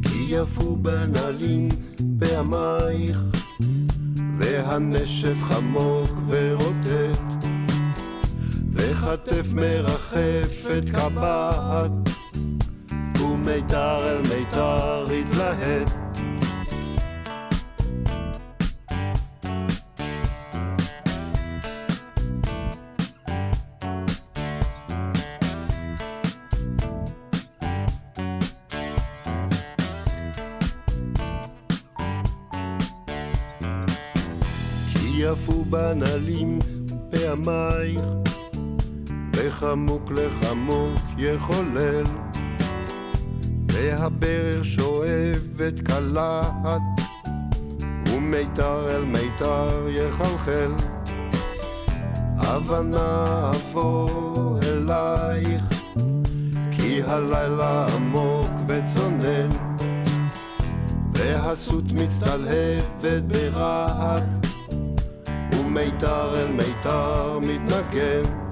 כי 0.03 0.27
יפו 0.29 0.77
בנעלים 0.77 1.69
פעמייך, 2.19 3.19
והנשף 4.39 5.37
חמוק 5.43 6.11
ורוטט. 6.29 7.21
וכתף 8.73 9.47
מרחפת 9.53 10.85
קבעת, 10.93 11.91
ומיתר 13.45 13.99
אל 14.09 14.23
מיתר 14.23 15.05
התלהט. 15.05 15.91
יפו 35.21 35.65
בנעלים 35.65 36.59
פעמייך, 37.11 38.03
וחמוק 39.37 40.11
לחמוק 40.11 41.01
יחולל, 41.19 42.05
והברך 43.79 44.65
שואבת 44.65 45.81
קלעת, 45.85 46.83
ומיתר 48.13 48.97
אל 48.97 49.05
מיתר 49.05 49.87
יחלחל. 49.89 50.73
הבנה 52.39 53.51
אבוא 53.55 54.59
אלייך, 54.63 55.63
כי 56.71 57.03
הלילה 57.03 57.87
עמוק 57.95 58.51
וצונן, 58.69 59.49
והסות 61.15 61.85
מצטלהבת 61.93 63.23
ברעד, 63.27 64.47
ומיתר 65.53 66.41
אל 66.41 66.53
מיתר 66.53 67.39
מתנגן. 67.39 68.48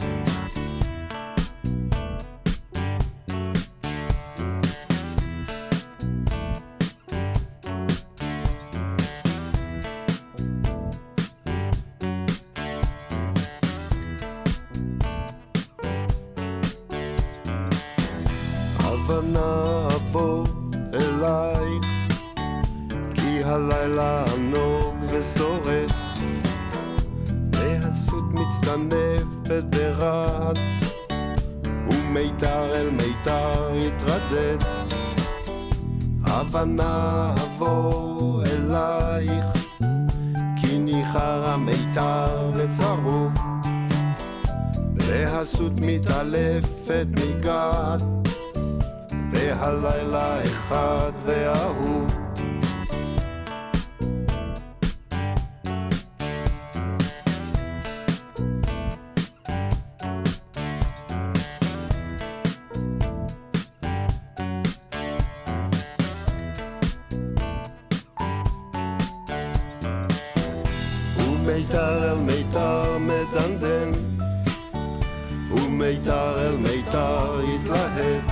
ומיתר 76.26 76.48
אל 76.48 76.56
מיתר 76.56 77.40
יתלהב. 77.54 78.22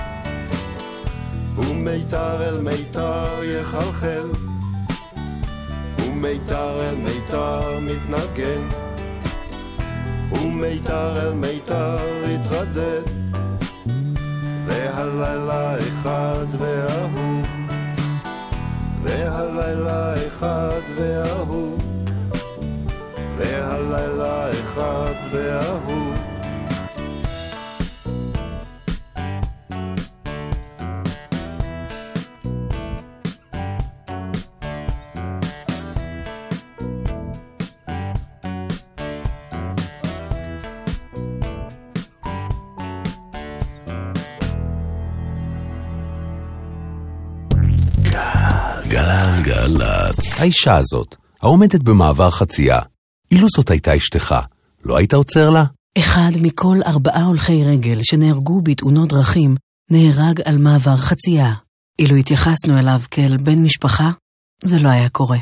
ומיתר 1.57 2.43
אל 2.43 2.61
מיתר 2.61 3.43
יחלחל. 3.43 4.29
ומיתר 5.99 6.89
אל 6.89 6.95
מיתר 6.95 7.79
מתנגן. 7.81 8.61
ומיתר 10.31 11.27
אל 11.27 11.33
מיתר 11.33 11.97
יתרדד. 12.27 13.03
והלילה 14.65 15.77
אחד 15.77 16.45
וההוא. 16.59 17.43
והלילה 19.03 20.13
אחד 20.27 20.81
וההוא. 20.97 21.79
והלילה 23.37 24.51
אחד 24.51 25.13
וההוא 25.31 26.14
האישה 50.45 50.75
הזאת, 50.75 51.15
העומדת 51.41 51.83
במעבר 51.83 52.29
חצייה, 52.29 52.79
אילו 53.31 53.47
זאת 53.47 53.69
הייתה 53.69 53.97
אשתך, 53.97 54.35
לא 54.83 54.97
היית 54.97 55.13
עוצר 55.13 55.49
לה? 55.49 55.63
אחד 55.97 56.31
מכל 56.41 56.77
ארבעה 56.85 57.23
הולכי 57.23 57.63
רגל 57.63 57.99
שנהרגו 58.03 58.61
בתאונות 58.61 59.09
דרכים 59.09 59.55
נהרג 59.91 60.41
על 60.45 60.57
מעבר 60.57 60.97
חצייה. 60.97 61.53
אילו 61.99 62.15
התייחסנו 62.15 62.79
אליו 62.79 62.99
כאל 63.11 63.37
בן 63.37 63.63
משפחה, 63.63 64.11
זה 64.63 64.79
לא 64.79 64.89
היה 64.89 65.09
קורה. 65.09 65.37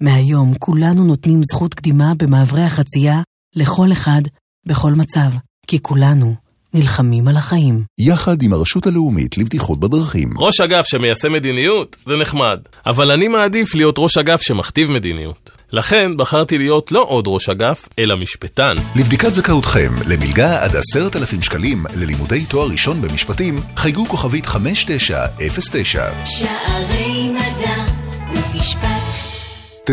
מהיום 0.00 0.54
כולנו 0.58 1.04
נותנים 1.04 1.40
זכות 1.42 1.74
קדימה 1.74 2.12
במעברי 2.18 2.62
החצייה 2.62 3.22
לכל 3.56 3.92
אחד, 3.92 4.22
בכל 4.66 4.92
מצב, 4.92 5.30
כי 5.66 5.82
כולנו 5.82 6.34
נלחמים 6.74 7.28
על 7.28 7.36
החיים. 7.36 7.84
יחד 8.00 8.42
עם 8.42 8.52
הרשות 8.52 8.86
הלאומית 8.86 9.38
לבטיחות 9.38 9.80
בדרכים. 9.80 10.34
ראש 10.36 10.60
אגף 10.60 10.86
שמיישם 10.86 11.32
מדיניות 11.32 11.96
זה 12.06 12.16
נחמד, 12.16 12.60
אבל 12.86 13.10
אני 13.10 13.28
מעדיף 13.28 13.74
להיות 13.74 13.94
ראש 13.98 14.18
אגף 14.18 14.40
שמכתיב 14.42 14.90
מדיניות. 14.90 15.50
לכן 15.72 16.16
בחרתי 16.16 16.58
להיות 16.58 16.92
לא 16.92 17.04
עוד 17.08 17.24
ראש 17.28 17.48
אגף, 17.48 17.88
אלא 17.98 18.16
משפטן. 18.16 18.74
לבדיקת 18.96 19.34
זכאותכם 19.34 19.92
למלגה 20.06 20.64
עד 20.64 20.76
עשרת 20.76 21.16
אלפים 21.16 21.42
שקלים 21.42 21.86
ללימודי 21.96 22.44
תואר 22.44 22.68
ראשון 22.68 23.02
במשפטים, 23.02 23.58
חייגו 23.76 24.04
כוכבית 24.06 24.46
5909. 24.46 26.10
שערי 26.24 27.28
מדע 27.28 27.84
ומשפט. 28.30 28.99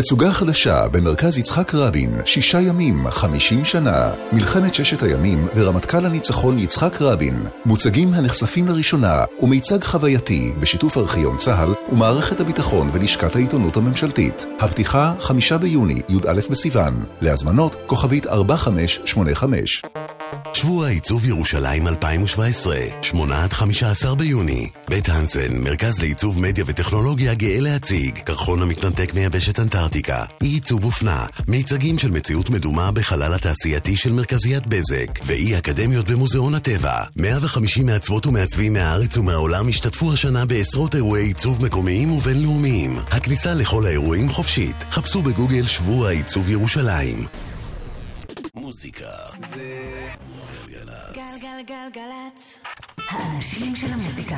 תצוגה 0.01 0.31
חדשה 0.31 0.87
במרכז 0.87 1.37
יצחק 1.37 1.75
רבין, 1.75 2.09
שישה 2.25 2.61
ימים, 2.61 3.09
חמישים 3.09 3.65
שנה, 3.65 4.11
מלחמת 4.31 4.73
ששת 4.73 5.03
הימים 5.03 5.47
ורמטכ"ל 5.55 6.05
הניצחון 6.05 6.59
יצחק 6.59 7.01
רבין, 7.01 7.43
מוצגים 7.65 8.13
הנחשפים 8.13 8.67
לראשונה 8.67 9.25
ומיצג 9.41 9.83
חווייתי 9.83 10.53
בשיתוף 10.59 10.97
ארכיון 10.97 11.37
צה"ל 11.37 11.73
ומערכת 11.91 12.39
הביטחון 12.39 12.89
ולשכת 12.93 13.35
העיתונות 13.35 13.77
הממשלתית. 13.77 14.45
הפתיחה, 14.59 15.13
חמישה 15.19 15.57
ביוני, 15.57 16.01
י"א 16.09 16.41
בסיוון, 16.49 17.03
להזמנות, 17.21 17.75
כוכבית 17.87 18.27
4585. 18.27 19.83
שבוע 20.53 20.87
עיצוב 20.87 21.25
ירושלים 21.25 21.87
2017, 21.87 22.77
8 23.01 23.43
עד 23.43 23.53
15 23.53 24.15
ביוני. 24.15 24.69
בית 24.89 25.09
הנסן, 25.09 25.57
מרכז 25.57 25.99
לעיצוב 25.99 26.39
מדיה 26.39 26.63
וטכנולוגיה 26.67 27.33
גאה 27.33 27.59
להציג. 27.59 28.19
קרחון 28.19 28.61
המתנתק 28.61 29.13
מיבשת 29.13 29.59
אנטארקטיקה. 29.59 30.25
אי 30.41 30.47
עיצוב 30.47 30.83
אופנה. 30.83 31.25
מיצגים 31.47 31.97
של 31.97 32.11
מציאות 32.11 32.49
מדומה 32.49 32.91
בחלל 32.91 33.33
התעשייתי 33.33 33.97
של 33.97 34.13
מרכזיית 34.13 34.67
בזק. 34.67 35.19
ואי 35.25 35.57
אקדמיות 35.57 36.09
במוזיאון 36.09 36.55
הטבע. 36.55 37.03
150 37.15 37.85
מעצבות 37.85 38.27
ומעצבים 38.27 38.73
מהארץ 38.73 39.17
ומהעולם 39.17 39.67
השתתפו 39.67 40.13
השנה 40.13 40.45
בעשרות 40.45 40.95
אירועי 40.95 41.23
עיצוב 41.23 41.65
מקומיים 41.65 42.11
ובינלאומיים. 42.11 42.95
הכניסה 43.11 43.53
לכל 43.53 43.85
האירועים 43.85 44.29
חופשית. 44.29 44.75
חפשו 44.91 45.21
בגוגל 45.21 45.65
שבוע 45.65 46.09
עיצוב 46.09 46.49
ירושלים. 46.49 47.27
מוזיקה 48.57 49.11
זה 49.53 50.09
גלגלצ. 50.67 51.15
גלגלגלגלצ. 51.15 52.59
האנשים 52.97 53.75
של 53.75 53.87
המוזיקה. 53.87 54.37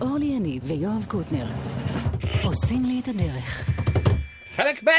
אורלי 0.00 0.24
יניב 0.24 0.62
ויואב 0.66 1.04
קוטנר. 1.08 1.46
עושים 2.44 2.84
לי 2.84 3.00
את 3.00 3.08
הדרך. 3.08 3.70
חלק 4.56 4.82
ב' 4.84 4.90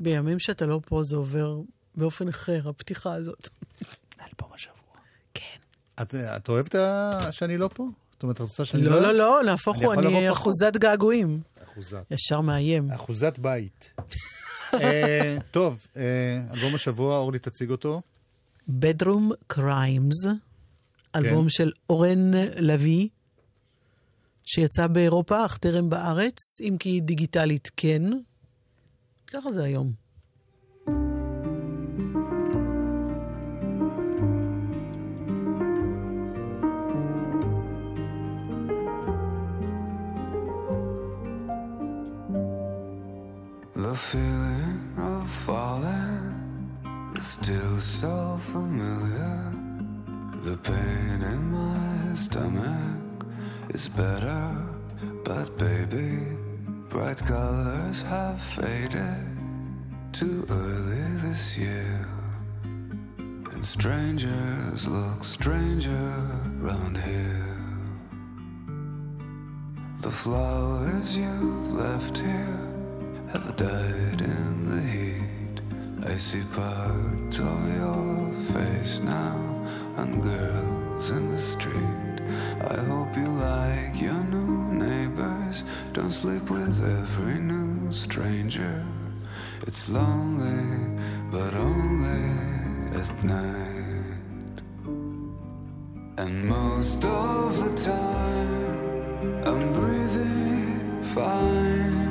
בימים 0.00 0.38
שאתה 0.38 0.66
לא 0.66 0.80
פה 0.86 1.02
זה 1.02 1.16
עובר 1.16 1.56
באופן 1.94 2.28
אחר, 2.28 2.58
הפתיחה 2.68 3.14
הזאת. 3.14 3.48
אלבום 4.20 4.54
השבוע. 4.54 4.76
כן. 5.34 5.58
את, 6.02 6.14
את 6.14 6.48
אוהבת 6.48 6.74
שאני 7.30 7.58
לא 7.58 7.68
פה? 7.74 7.86
זאת 8.12 8.22
אומרת, 8.22 8.36
את 8.36 8.40
רוצה 8.40 8.64
שאני 8.64 8.82
לא, 8.82 9.02
לא, 9.02 9.12
לא, 9.12 9.42
נהפוך 9.44 9.76
אני 9.76 9.84
הוא, 9.84 9.94
אני. 9.94 10.32
אחוזת 10.32 10.76
געגועים. 10.76 11.40
אחוזת. 11.76 12.04
ישר 12.10 12.40
מאיים. 12.40 12.90
אחוזת 12.90 13.38
בית. 13.38 13.92
אה, 14.74 15.38
טוב, 15.50 15.86
אה, 15.96 16.02
אלבום 16.52 16.74
השבוע, 16.74 17.16
אורלי 17.16 17.38
תציג 17.38 17.70
אותו. 17.70 18.02
Bedroom 18.68 19.52
Crimes, 19.52 20.28
אלבום 21.14 21.48
של 21.48 21.72
אורן 21.90 22.30
לביא, 22.56 23.08
שיצא 24.46 24.86
באירופה, 24.86 25.46
אך 25.46 25.56
טרם 25.56 25.90
בארץ, 25.90 26.60
אם 26.60 26.76
כי 26.78 27.00
דיגיטלית 27.00 27.70
כן. 27.76 28.02
ככה 29.26 29.52
זה 29.52 29.64
היום. 29.64 30.05
The 43.76 43.94
feeling 43.94 44.94
of 44.96 45.28
falling 45.28 46.72
is 47.14 47.26
still 47.26 47.78
so 47.78 48.38
familiar. 48.40 49.52
The 50.40 50.56
pain 50.56 51.20
in 51.20 51.50
my 51.50 52.14
stomach 52.16 53.26
is 53.68 53.90
better, 53.90 54.56
but 55.24 55.58
baby, 55.58 56.24
bright 56.88 57.18
colors 57.18 58.00
have 58.00 58.40
faded 58.40 59.26
too 60.10 60.46
early 60.48 61.04
this 61.28 61.58
year. 61.58 62.08
And 63.52 63.62
strangers 63.62 64.88
look 64.88 65.22
stranger 65.22 66.14
round 66.60 66.96
here. 66.96 67.58
The 70.00 70.10
flowers 70.10 71.14
you've 71.14 71.72
left 71.74 72.16
here 72.16 72.65
have 73.42 73.56
died 73.56 74.20
in 74.22 74.52
the 74.70 74.82
heat. 74.94 75.60
I 76.10 76.16
see 76.16 76.42
parts 76.54 77.38
of 77.38 77.58
your 77.76 78.32
face 78.54 79.00
now 79.00 79.36
on 79.98 80.20
girls 80.20 81.10
in 81.10 81.30
the 81.34 81.40
street. 81.40 82.16
I 82.74 82.78
hope 82.90 83.14
you 83.14 83.28
like 83.28 84.00
your 84.00 84.22
new 84.24 84.72
neighbors. 84.84 85.64
Don't 85.92 86.12
sleep 86.12 86.48
with 86.48 86.82
every 86.82 87.38
new 87.38 87.92
stranger. 87.92 88.82
It's 89.66 89.90
lonely, 89.90 90.98
but 91.30 91.52
only 91.54 92.24
at 93.00 93.10
night. 93.22 94.56
And 96.16 96.34
most 96.46 97.04
of 97.04 97.48
the 97.62 97.72
time, 97.82 99.44
I'm 99.44 99.72
breathing 99.74 101.02
fine. 101.02 102.05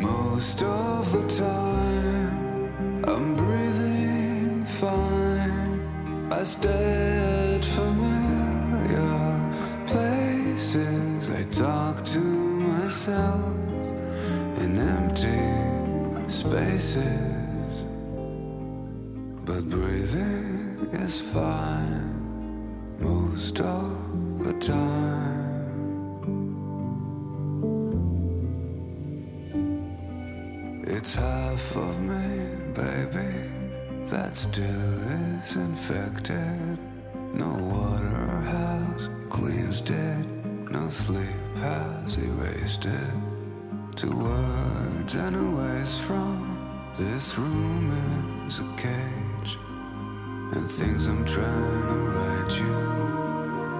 Most 0.00 0.62
of 0.62 1.12
the 1.12 1.28
time, 1.28 3.04
I'm 3.04 3.36
breathing 3.36 4.64
fine. 4.64 6.32
I 6.32 6.42
stay 6.42 7.56
at 7.56 7.64
familiar 7.64 9.52
places. 9.86 11.28
I 11.28 11.42
talk 11.50 12.02
to 12.14 12.18
myself 12.18 13.44
in 14.62 14.78
empty 14.78 16.32
spaces. 16.32 17.84
But 19.44 19.68
breathing 19.68 20.88
is 20.94 21.20
fine 21.20 22.08
most 22.98 23.60
of 23.60 24.44
the 24.44 24.54
time. 24.54 25.29
Of 31.76 32.00
me, 32.00 32.46
baby, 32.74 33.50
that 34.06 34.36
still 34.36 34.64
is 35.44 35.56
infected. 35.56 36.78
No 37.34 37.50
water 37.50 38.40
has 38.40 39.08
cleansed 39.28 39.90
it, 39.90 40.26
no 40.70 40.88
sleep 40.90 41.56
has 41.56 42.16
erased 42.16 42.86
it. 42.86 43.14
Two 43.94 44.16
words 44.16 45.14
and 45.14 45.36
a 45.36 45.50
ways 45.56 45.98
from 45.98 46.38
this 46.96 47.38
room 47.38 48.46
is 48.48 48.58
a 48.58 48.72
cage. 48.76 49.58
And 50.54 50.68
things 50.70 51.06
I'm 51.06 51.24
trying 51.24 51.82
to 51.92 51.98
write 52.12 52.52
you, 52.62 52.80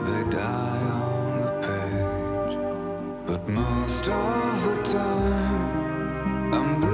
they 0.06 0.30
die 0.30 0.86
on 1.08 1.40
the 1.46 1.52
page. 1.68 2.54
But 3.26 3.48
most 3.48 4.08
of 4.08 4.64
the 4.64 4.82
time, 4.92 6.54
I'm 6.54 6.89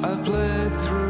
I 0.00 0.16
played 0.22 0.72
through 0.82 1.07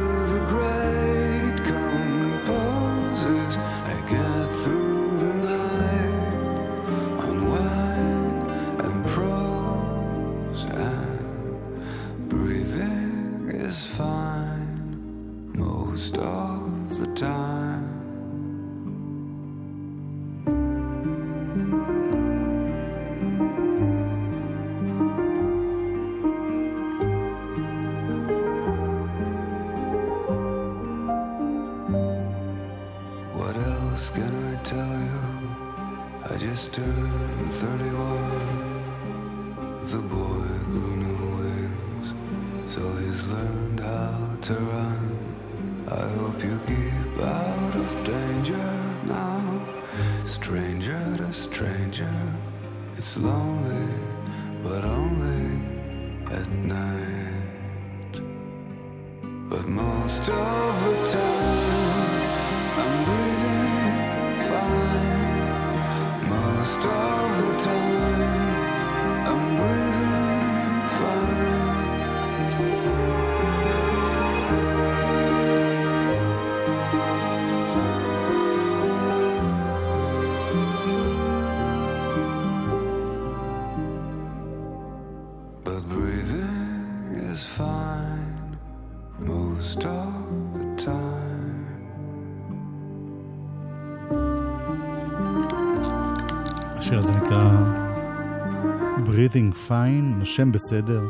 Breathing 99.18 99.68
Fine, 99.68 100.16
נושם 100.18 100.52
בסדר, 100.52 101.02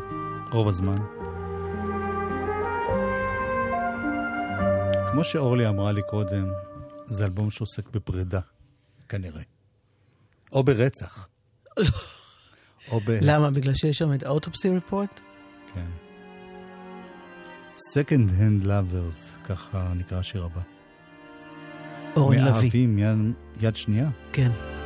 רוב 0.53 0.69
הזמן. 0.69 0.99
כמו 5.11 5.25
שאורלי 5.25 5.69
אמרה 5.69 5.93
לי 5.93 6.01
קודם, 6.11 6.47
זה 7.07 7.25
אלבום 7.25 7.51
שעוסק 7.51 7.89
בפרידה, 7.89 8.41
כנראה. 9.09 9.43
או 10.53 10.65
ברצח. 10.65 11.29
או 12.91 13.01
ב... 13.01 13.19
למה? 13.21 13.51
בגלל 13.51 13.75
שיש 13.75 13.99
שם 13.99 14.13
את 14.13 14.23
האוטופסי 14.23 14.69
ריפורט? 14.69 15.21
כן. 15.75 15.87
Second 17.77 18.29
Hand 18.41 18.67
Lovers, 18.67 19.49
ככה 19.49 19.93
נקרא 19.97 20.19
השיר 20.19 20.45
הבא. 20.45 20.61
אורן 22.17 22.39
לביא. 22.39 22.53
מאהבים 22.53 22.99
יד, 22.99 23.33
יד 23.61 23.77
שנייה. 23.77 24.11
כן. 24.33 24.78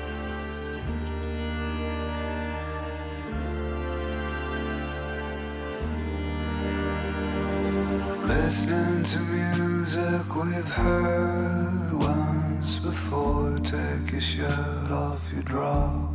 We've 10.63 10.75
heard 10.75 11.93
once 11.93 12.79
before. 12.79 13.59
Take 13.59 14.13
your 14.13 14.21
shirt 14.21 14.91
off, 14.91 15.31
you 15.35 15.43
drop 15.43 16.11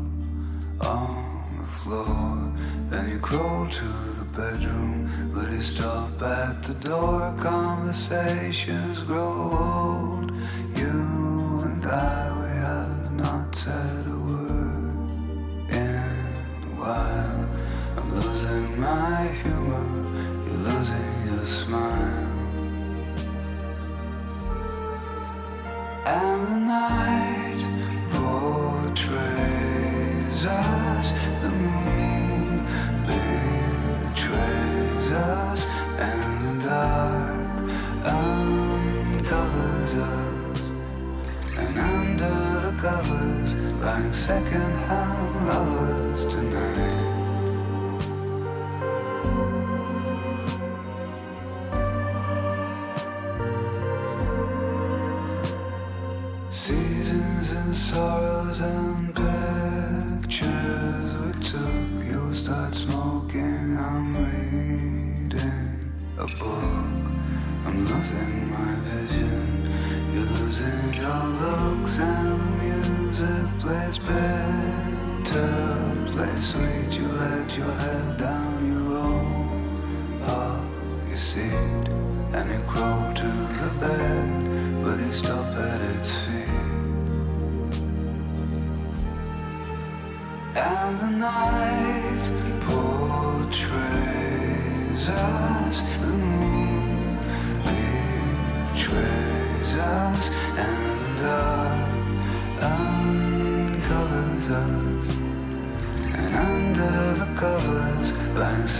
on 0.81 1.57
the 1.59 1.65
floor. 1.65 2.53
Then 2.89 3.09
you 3.09 3.19
crawl 3.19 3.67
to 3.67 3.89
the 4.19 4.25
bedroom, 4.25 5.31
but 5.33 5.51
you 5.51 5.61
stop 5.61 6.21
at 6.21 6.63
the 6.63 6.75
door. 6.75 7.35
Conversations 7.37 8.99
grow 9.03 9.33
old. 9.65 10.31
You 10.75 11.63
and 11.65 11.85
I, 11.85 12.19
we 12.39 12.51
have 12.67 13.11
not 13.13 13.53
said 13.55 14.05
a 14.07 14.19
word 14.27 14.93
in 15.69 16.05
a 16.63 16.73
while. 16.79 17.49
I'm 17.97 18.15
losing 18.15 18.79
my 18.79 19.27
humor, 19.43 19.87
you're 20.45 20.63
losing 20.69 21.35
your 21.35 21.45
smile. 21.45 22.26
Covers, 42.77 43.55
lying 43.81 44.13
second-hand 44.13 45.47
lovers 45.47 46.25
tonight. 46.27 47.06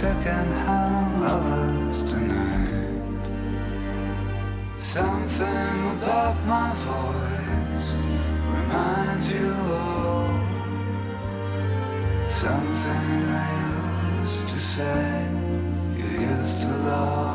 Second-hand 0.00 1.20
lovers 1.20 2.04
tonight. 2.08 3.02
Something 4.78 5.78
about 5.96 6.36
my 6.46 6.72
voice 6.86 7.88
voice 7.88 7.88
reminds 8.56 9.26
you 9.32 9.50
of 9.50 10.30
something 12.30 13.06
I 13.42 14.22
used 14.22 14.46
to 14.46 14.58
say, 14.74 15.26
you 15.96 16.08
used 16.30 16.60
to 16.60 16.68
love. 16.68 17.27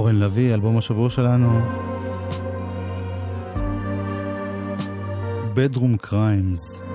אורן 0.00 0.16
לביא, 0.16 0.54
אלבום 0.54 0.78
השבוע 0.78 1.10
שלנו. 1.10 1.60
Bedroom 5.54 6.06
Crimes. 6.06 6.89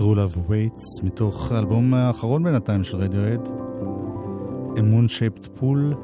True 0.00 0.16
Love 0.16 0.50
Waits, 0.50 1.04
מתוך 1.04 1.52
האלבום 1.52 1.94
האחרון 1.94 2.42
בינתיים 2.44 2.84
של 2.84 2.96
רדיואד, 2.96 3.48
A 4.76 4.80
Moon 4.80 5.08
Shaped 5.08 5.60
Pool. 5.60 5.96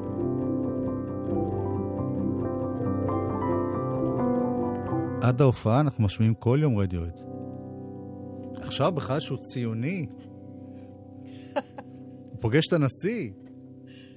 עד 5.21 5.41
ההופעה 5.41 5.79
אנחנו 5.79 6.03
משמיעים 6.03 6.33
כל 6.33 6.59
יום 6.61 6.77
רדיואד. 6.77 7.21
עכשיו 8.55 8.91
בכלל 8.91 9.19
שהוא 9.19 9.37
ציוני. 9.37 10.05
הוא 12.29 12.41
פוגש 12.41 12.67
את 12.67 12.73
הנשיא. 12.73 13.31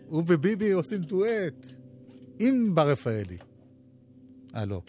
הוא 0.07 0.23
וביבי 0.27 0.73
עושים 0.73 1.01
דואט. 1.01 1.67
עם 2.39 2.75
בר 2.75 2.89
רפאלי. 2.91 3.39
אה, 4.55 4.65
לא. 4.65 4.83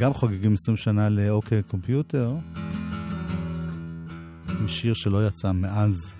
גם 0.00 0.14
חוגגים 0.14 0.54
20 0.54 0.76
שנה 0.76 1.08
לאוקיי 1.08 1.62
קומפיוטר, 1.62 2.34
עם 4.60 4.68
שיר 4.68 4.94
שלא 4.94 5.26
יצא 5.26 5.52
מאז. 5.52 6.12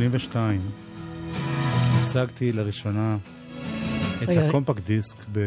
ב-82 0.00 0.36
הצגתי 2.02 2.52
לראשונה 2.52 3.16
את 4.22 4.28
הקומפקט 4.28 4.84
דיסק 4.84 5.16
ב... 5.32 5.40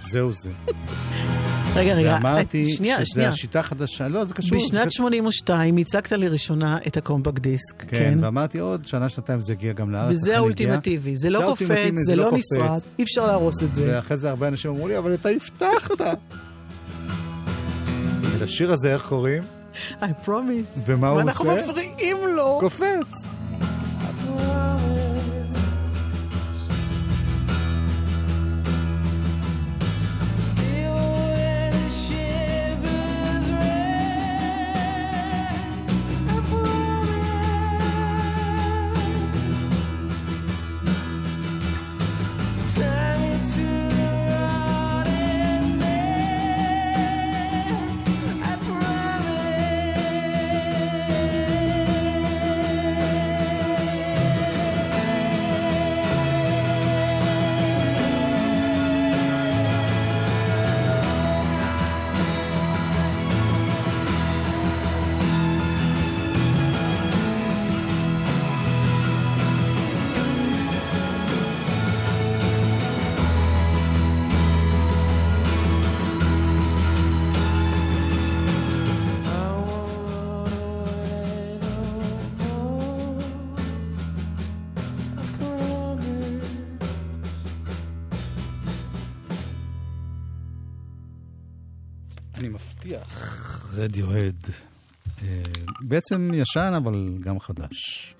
זהו 0.00 0.32
זה. 0.32 0.50
רגע, 1.74 1.94
רגע, 1.94 2.14
ואמרתי 2.14 2.64
אה, 2.64 2.70
שנייה, 2.70 2.96
שזה 2.96 3.06
שנייה. 3.06 3.28
השיטה 3.28 3.60
החדשה, 3.60 4.08
לא, 4.08 4.24
זה 4.24 4.34
קשור. 4.34 4.60
זה 4.60 4.66
בשנת 4.66 4.86
קשור. 4.86 4.90
82 4.90 5.76
הצגת 5.76 6.12
לראשונה 6.12 6.78
את 6.86 6.96
הקומפקט 6.96 7.38
דיסק, 7.42 7.78
כן, 7.78 7.86
כן. 7.88 8.18
ואמרתי 8.20 8.58
עוד 8.58 8.86
שנה, 8.86 9.08
שנתיים 9.08 9.40
זה 9.40 9.52
יגיע 9.52 9.72
גם 9.72 9.90
לארץ. 9.90 10.12
וזה. 10.12 10.36
האולטימטיבי, 10.36 11.16
זה 11.16 11.30
לא 11.30 11.42
קופץ, 11.46 11.94
זה 12.06 12.16
לא. 12.16 12.30
נשרט, 12.32 12.82
אי 12.98 13.04
אפשר 13.04 13.26
להרוס 13.26 13.62
את 13.62 13.74
זה. 13.74 13.92
ואחרי 13.94 14.16
זה 14.16 14.30
הרבה 14.30 14.48
אנשים 14.48 14.70
אמרו 14.70 14.88
לי, 14.88 14.98
אבל 14.98 15.14
אתה 15.14 15.28
הבטחת. 15.28 16.00
ולשיר 18.22 18.72
הזה 18.72 18.92
איך 18.92 19.02
קוראים? 19.02 19.59
I 20.02 20.26
promise. 20.26 20.78
ומה 20.86 21.08
הוא 21.08 21.18
ואנחנו 21.18 21.50
עושה? 21.50 21.66
מפריעים 21.66 22.16
לו. 22.28 22.56
קופץ. 22.60 23.26
רדיוהד. 93.80 94.46
אה, 95.22 95.42
בעצם 95.80 96.30
ישן, 96.34 96.72
אבל 96.76 97.18
גם 97.20 97.40
חדש. 97.40 98.14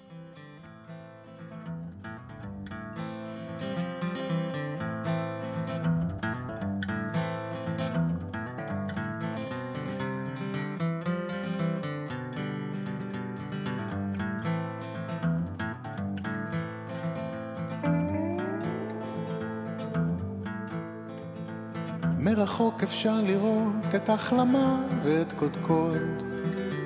אפשר 22.90 23.20
לראות 23.20 23.94
את 23.94 24.08
החלמה 24.08 24.82
ואת 25.02 25.32
קודקוד, 25.32 26.22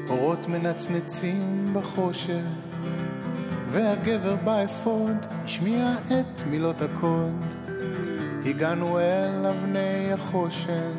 אורות 0.09 0.48
מנצנצים 0.48 1.66
בחושך, 1.72 2.44
והגבר 3.68 4.36
באפוד 4.44 5.26
השמיע 5.44 5.94
את 6.07 6.42
מילות 6.46 6.82
הקוד. 6.82 7.44
הגענו 8.46 8.98
אל 8.98 9.46
אבני 9.46 10.12
החושן, 10.12 10.92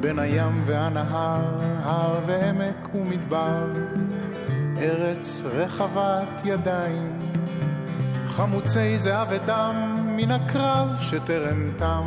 בין 0.00 0.18
הים 0.18 0.62
והנהר, 0.66 1.60
הר 1.82 2.20
ועמק 2.26 2.94
ומדבר, 2.94 3.66
ארץ 4.76 5.42
רחבת 5.44 6.42
ידיים, 6.44 7.18
חמוצי 8.26 8.98
זהב 8.98 9.28
ודם 9.30 9.96
מן 10.16 10.30
הקרב 10.30 10.96
שטרם 11.00 11.70
תם, 11.76 12.04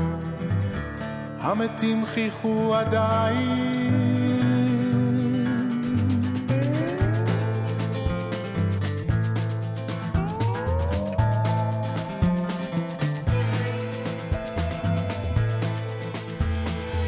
המתים 1.42 2.06
חייכו 2.06 2.76
עדיין. 2.76 4.12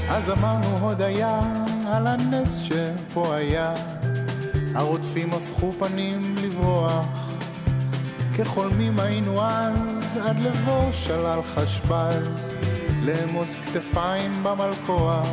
אז 0.10 0.30
אמרנו 0.30 0.78
הודיה 0.78 1.40
על 1.88 2.08
הנס 2.08 2.58
שפה 2.58 3.36
היה, 3.36 3.74
הרודפים 4.76 5.30
הפכו 5.34 5.72
פנים 5.72 6.36
לברוח, 6.44 7.06
כחולמים 8.38 9.00
היינו 9.00 9.42
אז, 9.42 10.18
עד 10.26 10.40
לבוא 10.40 10.92
שלל 10.92 11.40
חשבז, 11.44 12.63
לאמוס 13.06 13.56
כתפיים 13.56 14.44
במלכוח. 14.44 15.28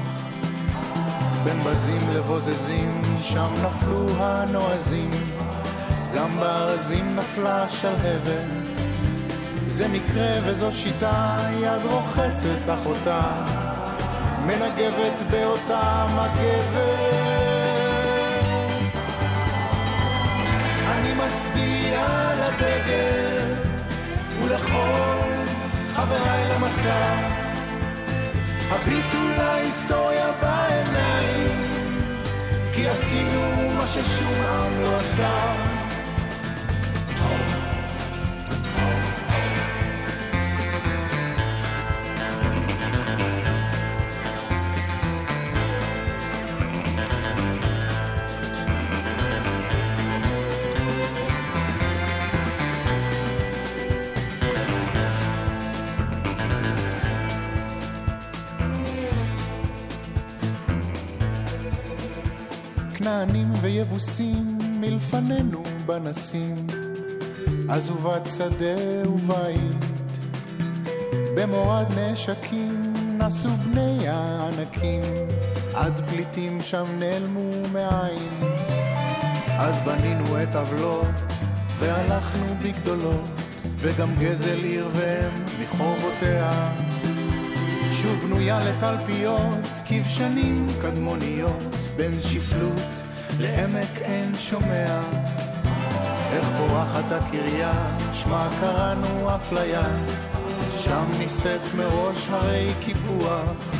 בין 1.44 1.60
בזים 1.64 2.10
לבוזזים, 2.14 3.02
שם 3.22 3.54
נפלו 3.64 4.06
הנועזים, 4.18 5.10
גם 6.14 6.40
בארזים 6.40 7.16
נפלה 7.16 7.68
שלהבת. 7.68 8.44
זה 9.66 9.88
מקרה 9.88 10.32
וזו 10.46 10.72
שיטה, 10.72 11.36
יד 11.60 11.82
רוחצת 11.90 12.74
אחותה, 12.74 13.22
מנגבת 14.46 15.20
באותה 15.30 16.06
מגבת. 16.14 17.30
אני 20.86 21.14
מצדיע 21.14 22.30
לדגל 22.34 23.54
ולכל 24.42 25.30
חבריי 25.94 26.48
למסע, 26.48 27.39
הביטו 28.70 29.18
להיסטוריה 29.38 30.32
בעיניים, 30.32 31.72
כי 32.74 32.88
עשינו 32.88 33.70
מה 33.76 33.86
ששום 33.86 34.34
עם 34.34 34.82
לא 34.82 34.96
עשה. 34.96 35.79
ויבוסים 63.80 64.58
מלפנינו 64.80 65.62
בנסים, 65.86 66.66
עזובת 67.68 68.28
שדה 68.36 69.08
ובית, 69.08 70.18
במורד 71.36 71.86
נשקים 71.98 72.92
נסו 73.18 73.48
בני 73.48 74.08
הענקים, 74.08 75.00
עד 75.74 76.10
פליטים 76.10 76.60
שם 76.60 76.84
נעלמו 76.98 77.50
מעין. 77.72 78.42
אז 79.58 79.80
בנינו 79.80 80.42
את 80.42 80.56
עוולות, 80.56 81.32
והלכנו 81.78 82.46
בגדולות, 82.62 83.30
וגם 83.76 84.08
גזל 84.18 84.64
עיר 84.64 84.88
ואם 84.92 85.44
מחורבותיה. 85.62 86.72
שוב 87.90 88.20
בנויה 88.24 88.58
לתלפיות, 88.64 89.66
כבשנים 89.84 90.66
קדמוניות, 90.82 91.64
בין 91.96 92.12
שפלות 92.20 92.99
לעמק 93.40 93.98
אין 94.00 94.32
שומע. 94.38 95.00
איך 96.32 96.48
פורחת 96.56 97.12
הקריה, 97.12 97.72
שמה 98.12 98.48
קראנו 98.60 99.36
אפליה, 99.36 99.82
שם 100.78 101.04
נישאת 101.18 101.74
מראש 101.76 102.28
הרי 102.30 102.68
קיפוח. 102.80 103.74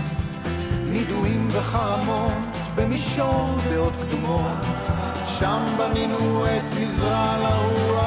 נידויים 0.87 1.49
וחרמות 1.51 2.33
במישור 2.75 3.57
דעות 3.71 3.93
קדומות, 4.01 4.67
שם 5.27 5.65
בנינו 5.79 6.47
את 6.47 6.81
מזרע 6.81 7.37
לרוח. 7.43 8.01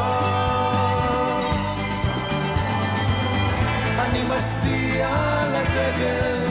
אני 4.00 4.24
מצדיע 4.24 5.10
לדגל 5.54 6.48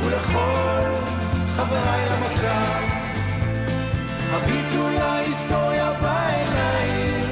ולכל 0.00 0.94
חבריי 1.56 2.08
למסע. 2.10 2.93
הביטו 4.34 4.88
להיסטוריה 4.88 5.92
בעיניים, 5.92 7.30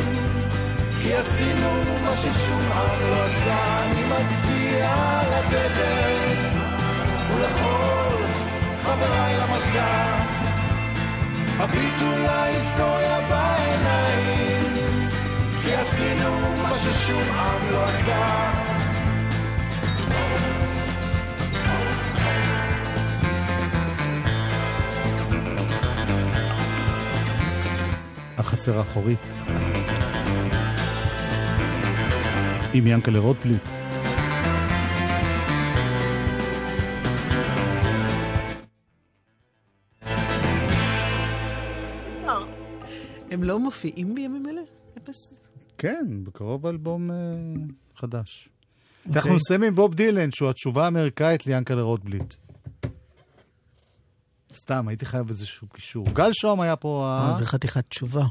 כי 1.02 1.14
עשינו 1.14 1.70
מה 2.04 2.16
ששום 2.16 2.60
עם 2.72 3.10
לא 3.10 3.24
עשה. 3.24 3.82
אני 3.82 4.02
מצדיע 4.04 5.20
לדגל 5.32 6.50
ולכל 7.28 8.24
חבריי 8.82 9.34
למסע. 9.36 10.12
הביטו 11.58 12.18
להיסטוריה 12.18 13.20
בעיניים, 13.20 15.08
כי 15.62 15.74
עשינו 15.74 16.56
מה 16.62 16.70
ששום 16.78 17.22
עם 17.22 17.72
לא 17.72 17.84
עשה. 17.84 18.71
החצר 28.62 28.78
האחורית. 28.78 29.20
עם 32.74 32.86
ינקלה 32.86 33.18
רוטבליט. 33.18 33.62
הם 43.30 43.44
לא 43.44 43.58
מופיעים 43.58 44.14
בימים 44.14 44.48
אלה? 44.48 44.60
אפס? 44.98 45.50
כן, 45.78 46.24
בקרוב 46.24 46.66
אלבום 46.66 47.10
אה, 47.10 47.16
חדש. 47.96 48.48
אנחנו 49.12 49.36
נסיים 49.36 49.62
עם 49.62 49.74
בוב 49.74 49.94
דילן, 49.94 50.30
שהוא 50.30 50.50
התשובה 50.50 50.84
האמריקאית 50.84 51.46
ליאנקלה 51.46 51.82
רוטבליט. 51.82 52.34
סתם, 54.52 54.88
הייתי 54.88 55.06
חייב 55.06 55.28
איזשהו 55.28 55.68
קישור. 55.68 56.06
גל 56.12 56.30
שום 56.32 56.60
היה 56.60 56.76
פה... 56.76 57.18
אה, 57.30 57.34
זה 57.34 57.46
חתיכת 57.46 57.84
תשובה. 57.88 58.24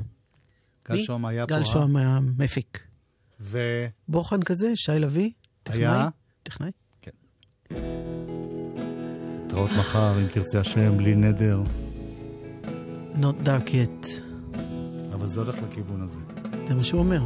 גל? 0.95 1.01
שום 1.03 1.25
היה 1.25 1.47
פה... 1.47 1.55
גל 1.55 1.61
ה- 1.61 1.65
שום 1.65 1.95
היה 1.95 2.19
מפיק. 2.37 2.83
ו... 3.39 3.59
בוחן 4.07 4.43
כזה, 4.43 4.71
שי 4.75 4.91
לביא, 4.99 5.29
טכנאי. 5.63 5.85
היה? 5.85 6.09
טכנאי. 6.43 6.71
נתראות 9.45 9.69
מחר, 9.79 10.19
אם 10.21 10.27
תרצה 10.27 10.59
השם, 10.59 10.97
בלי 10.97 11.15
נדר. 11.15 11.61
Not 13.21 13.45
dark 13.47 13.67
yet. 13.69 14.07
אבל 15.13 15.27
זה 15.27 15.39
הולך 15.39 15.55
לכיוון 15.69 16.01
הזה. 16.01 16.19
זה 16.67 16.73
מה 16.75 16.83
שהוא 16.83 16.99
אומר. 16.99 17.23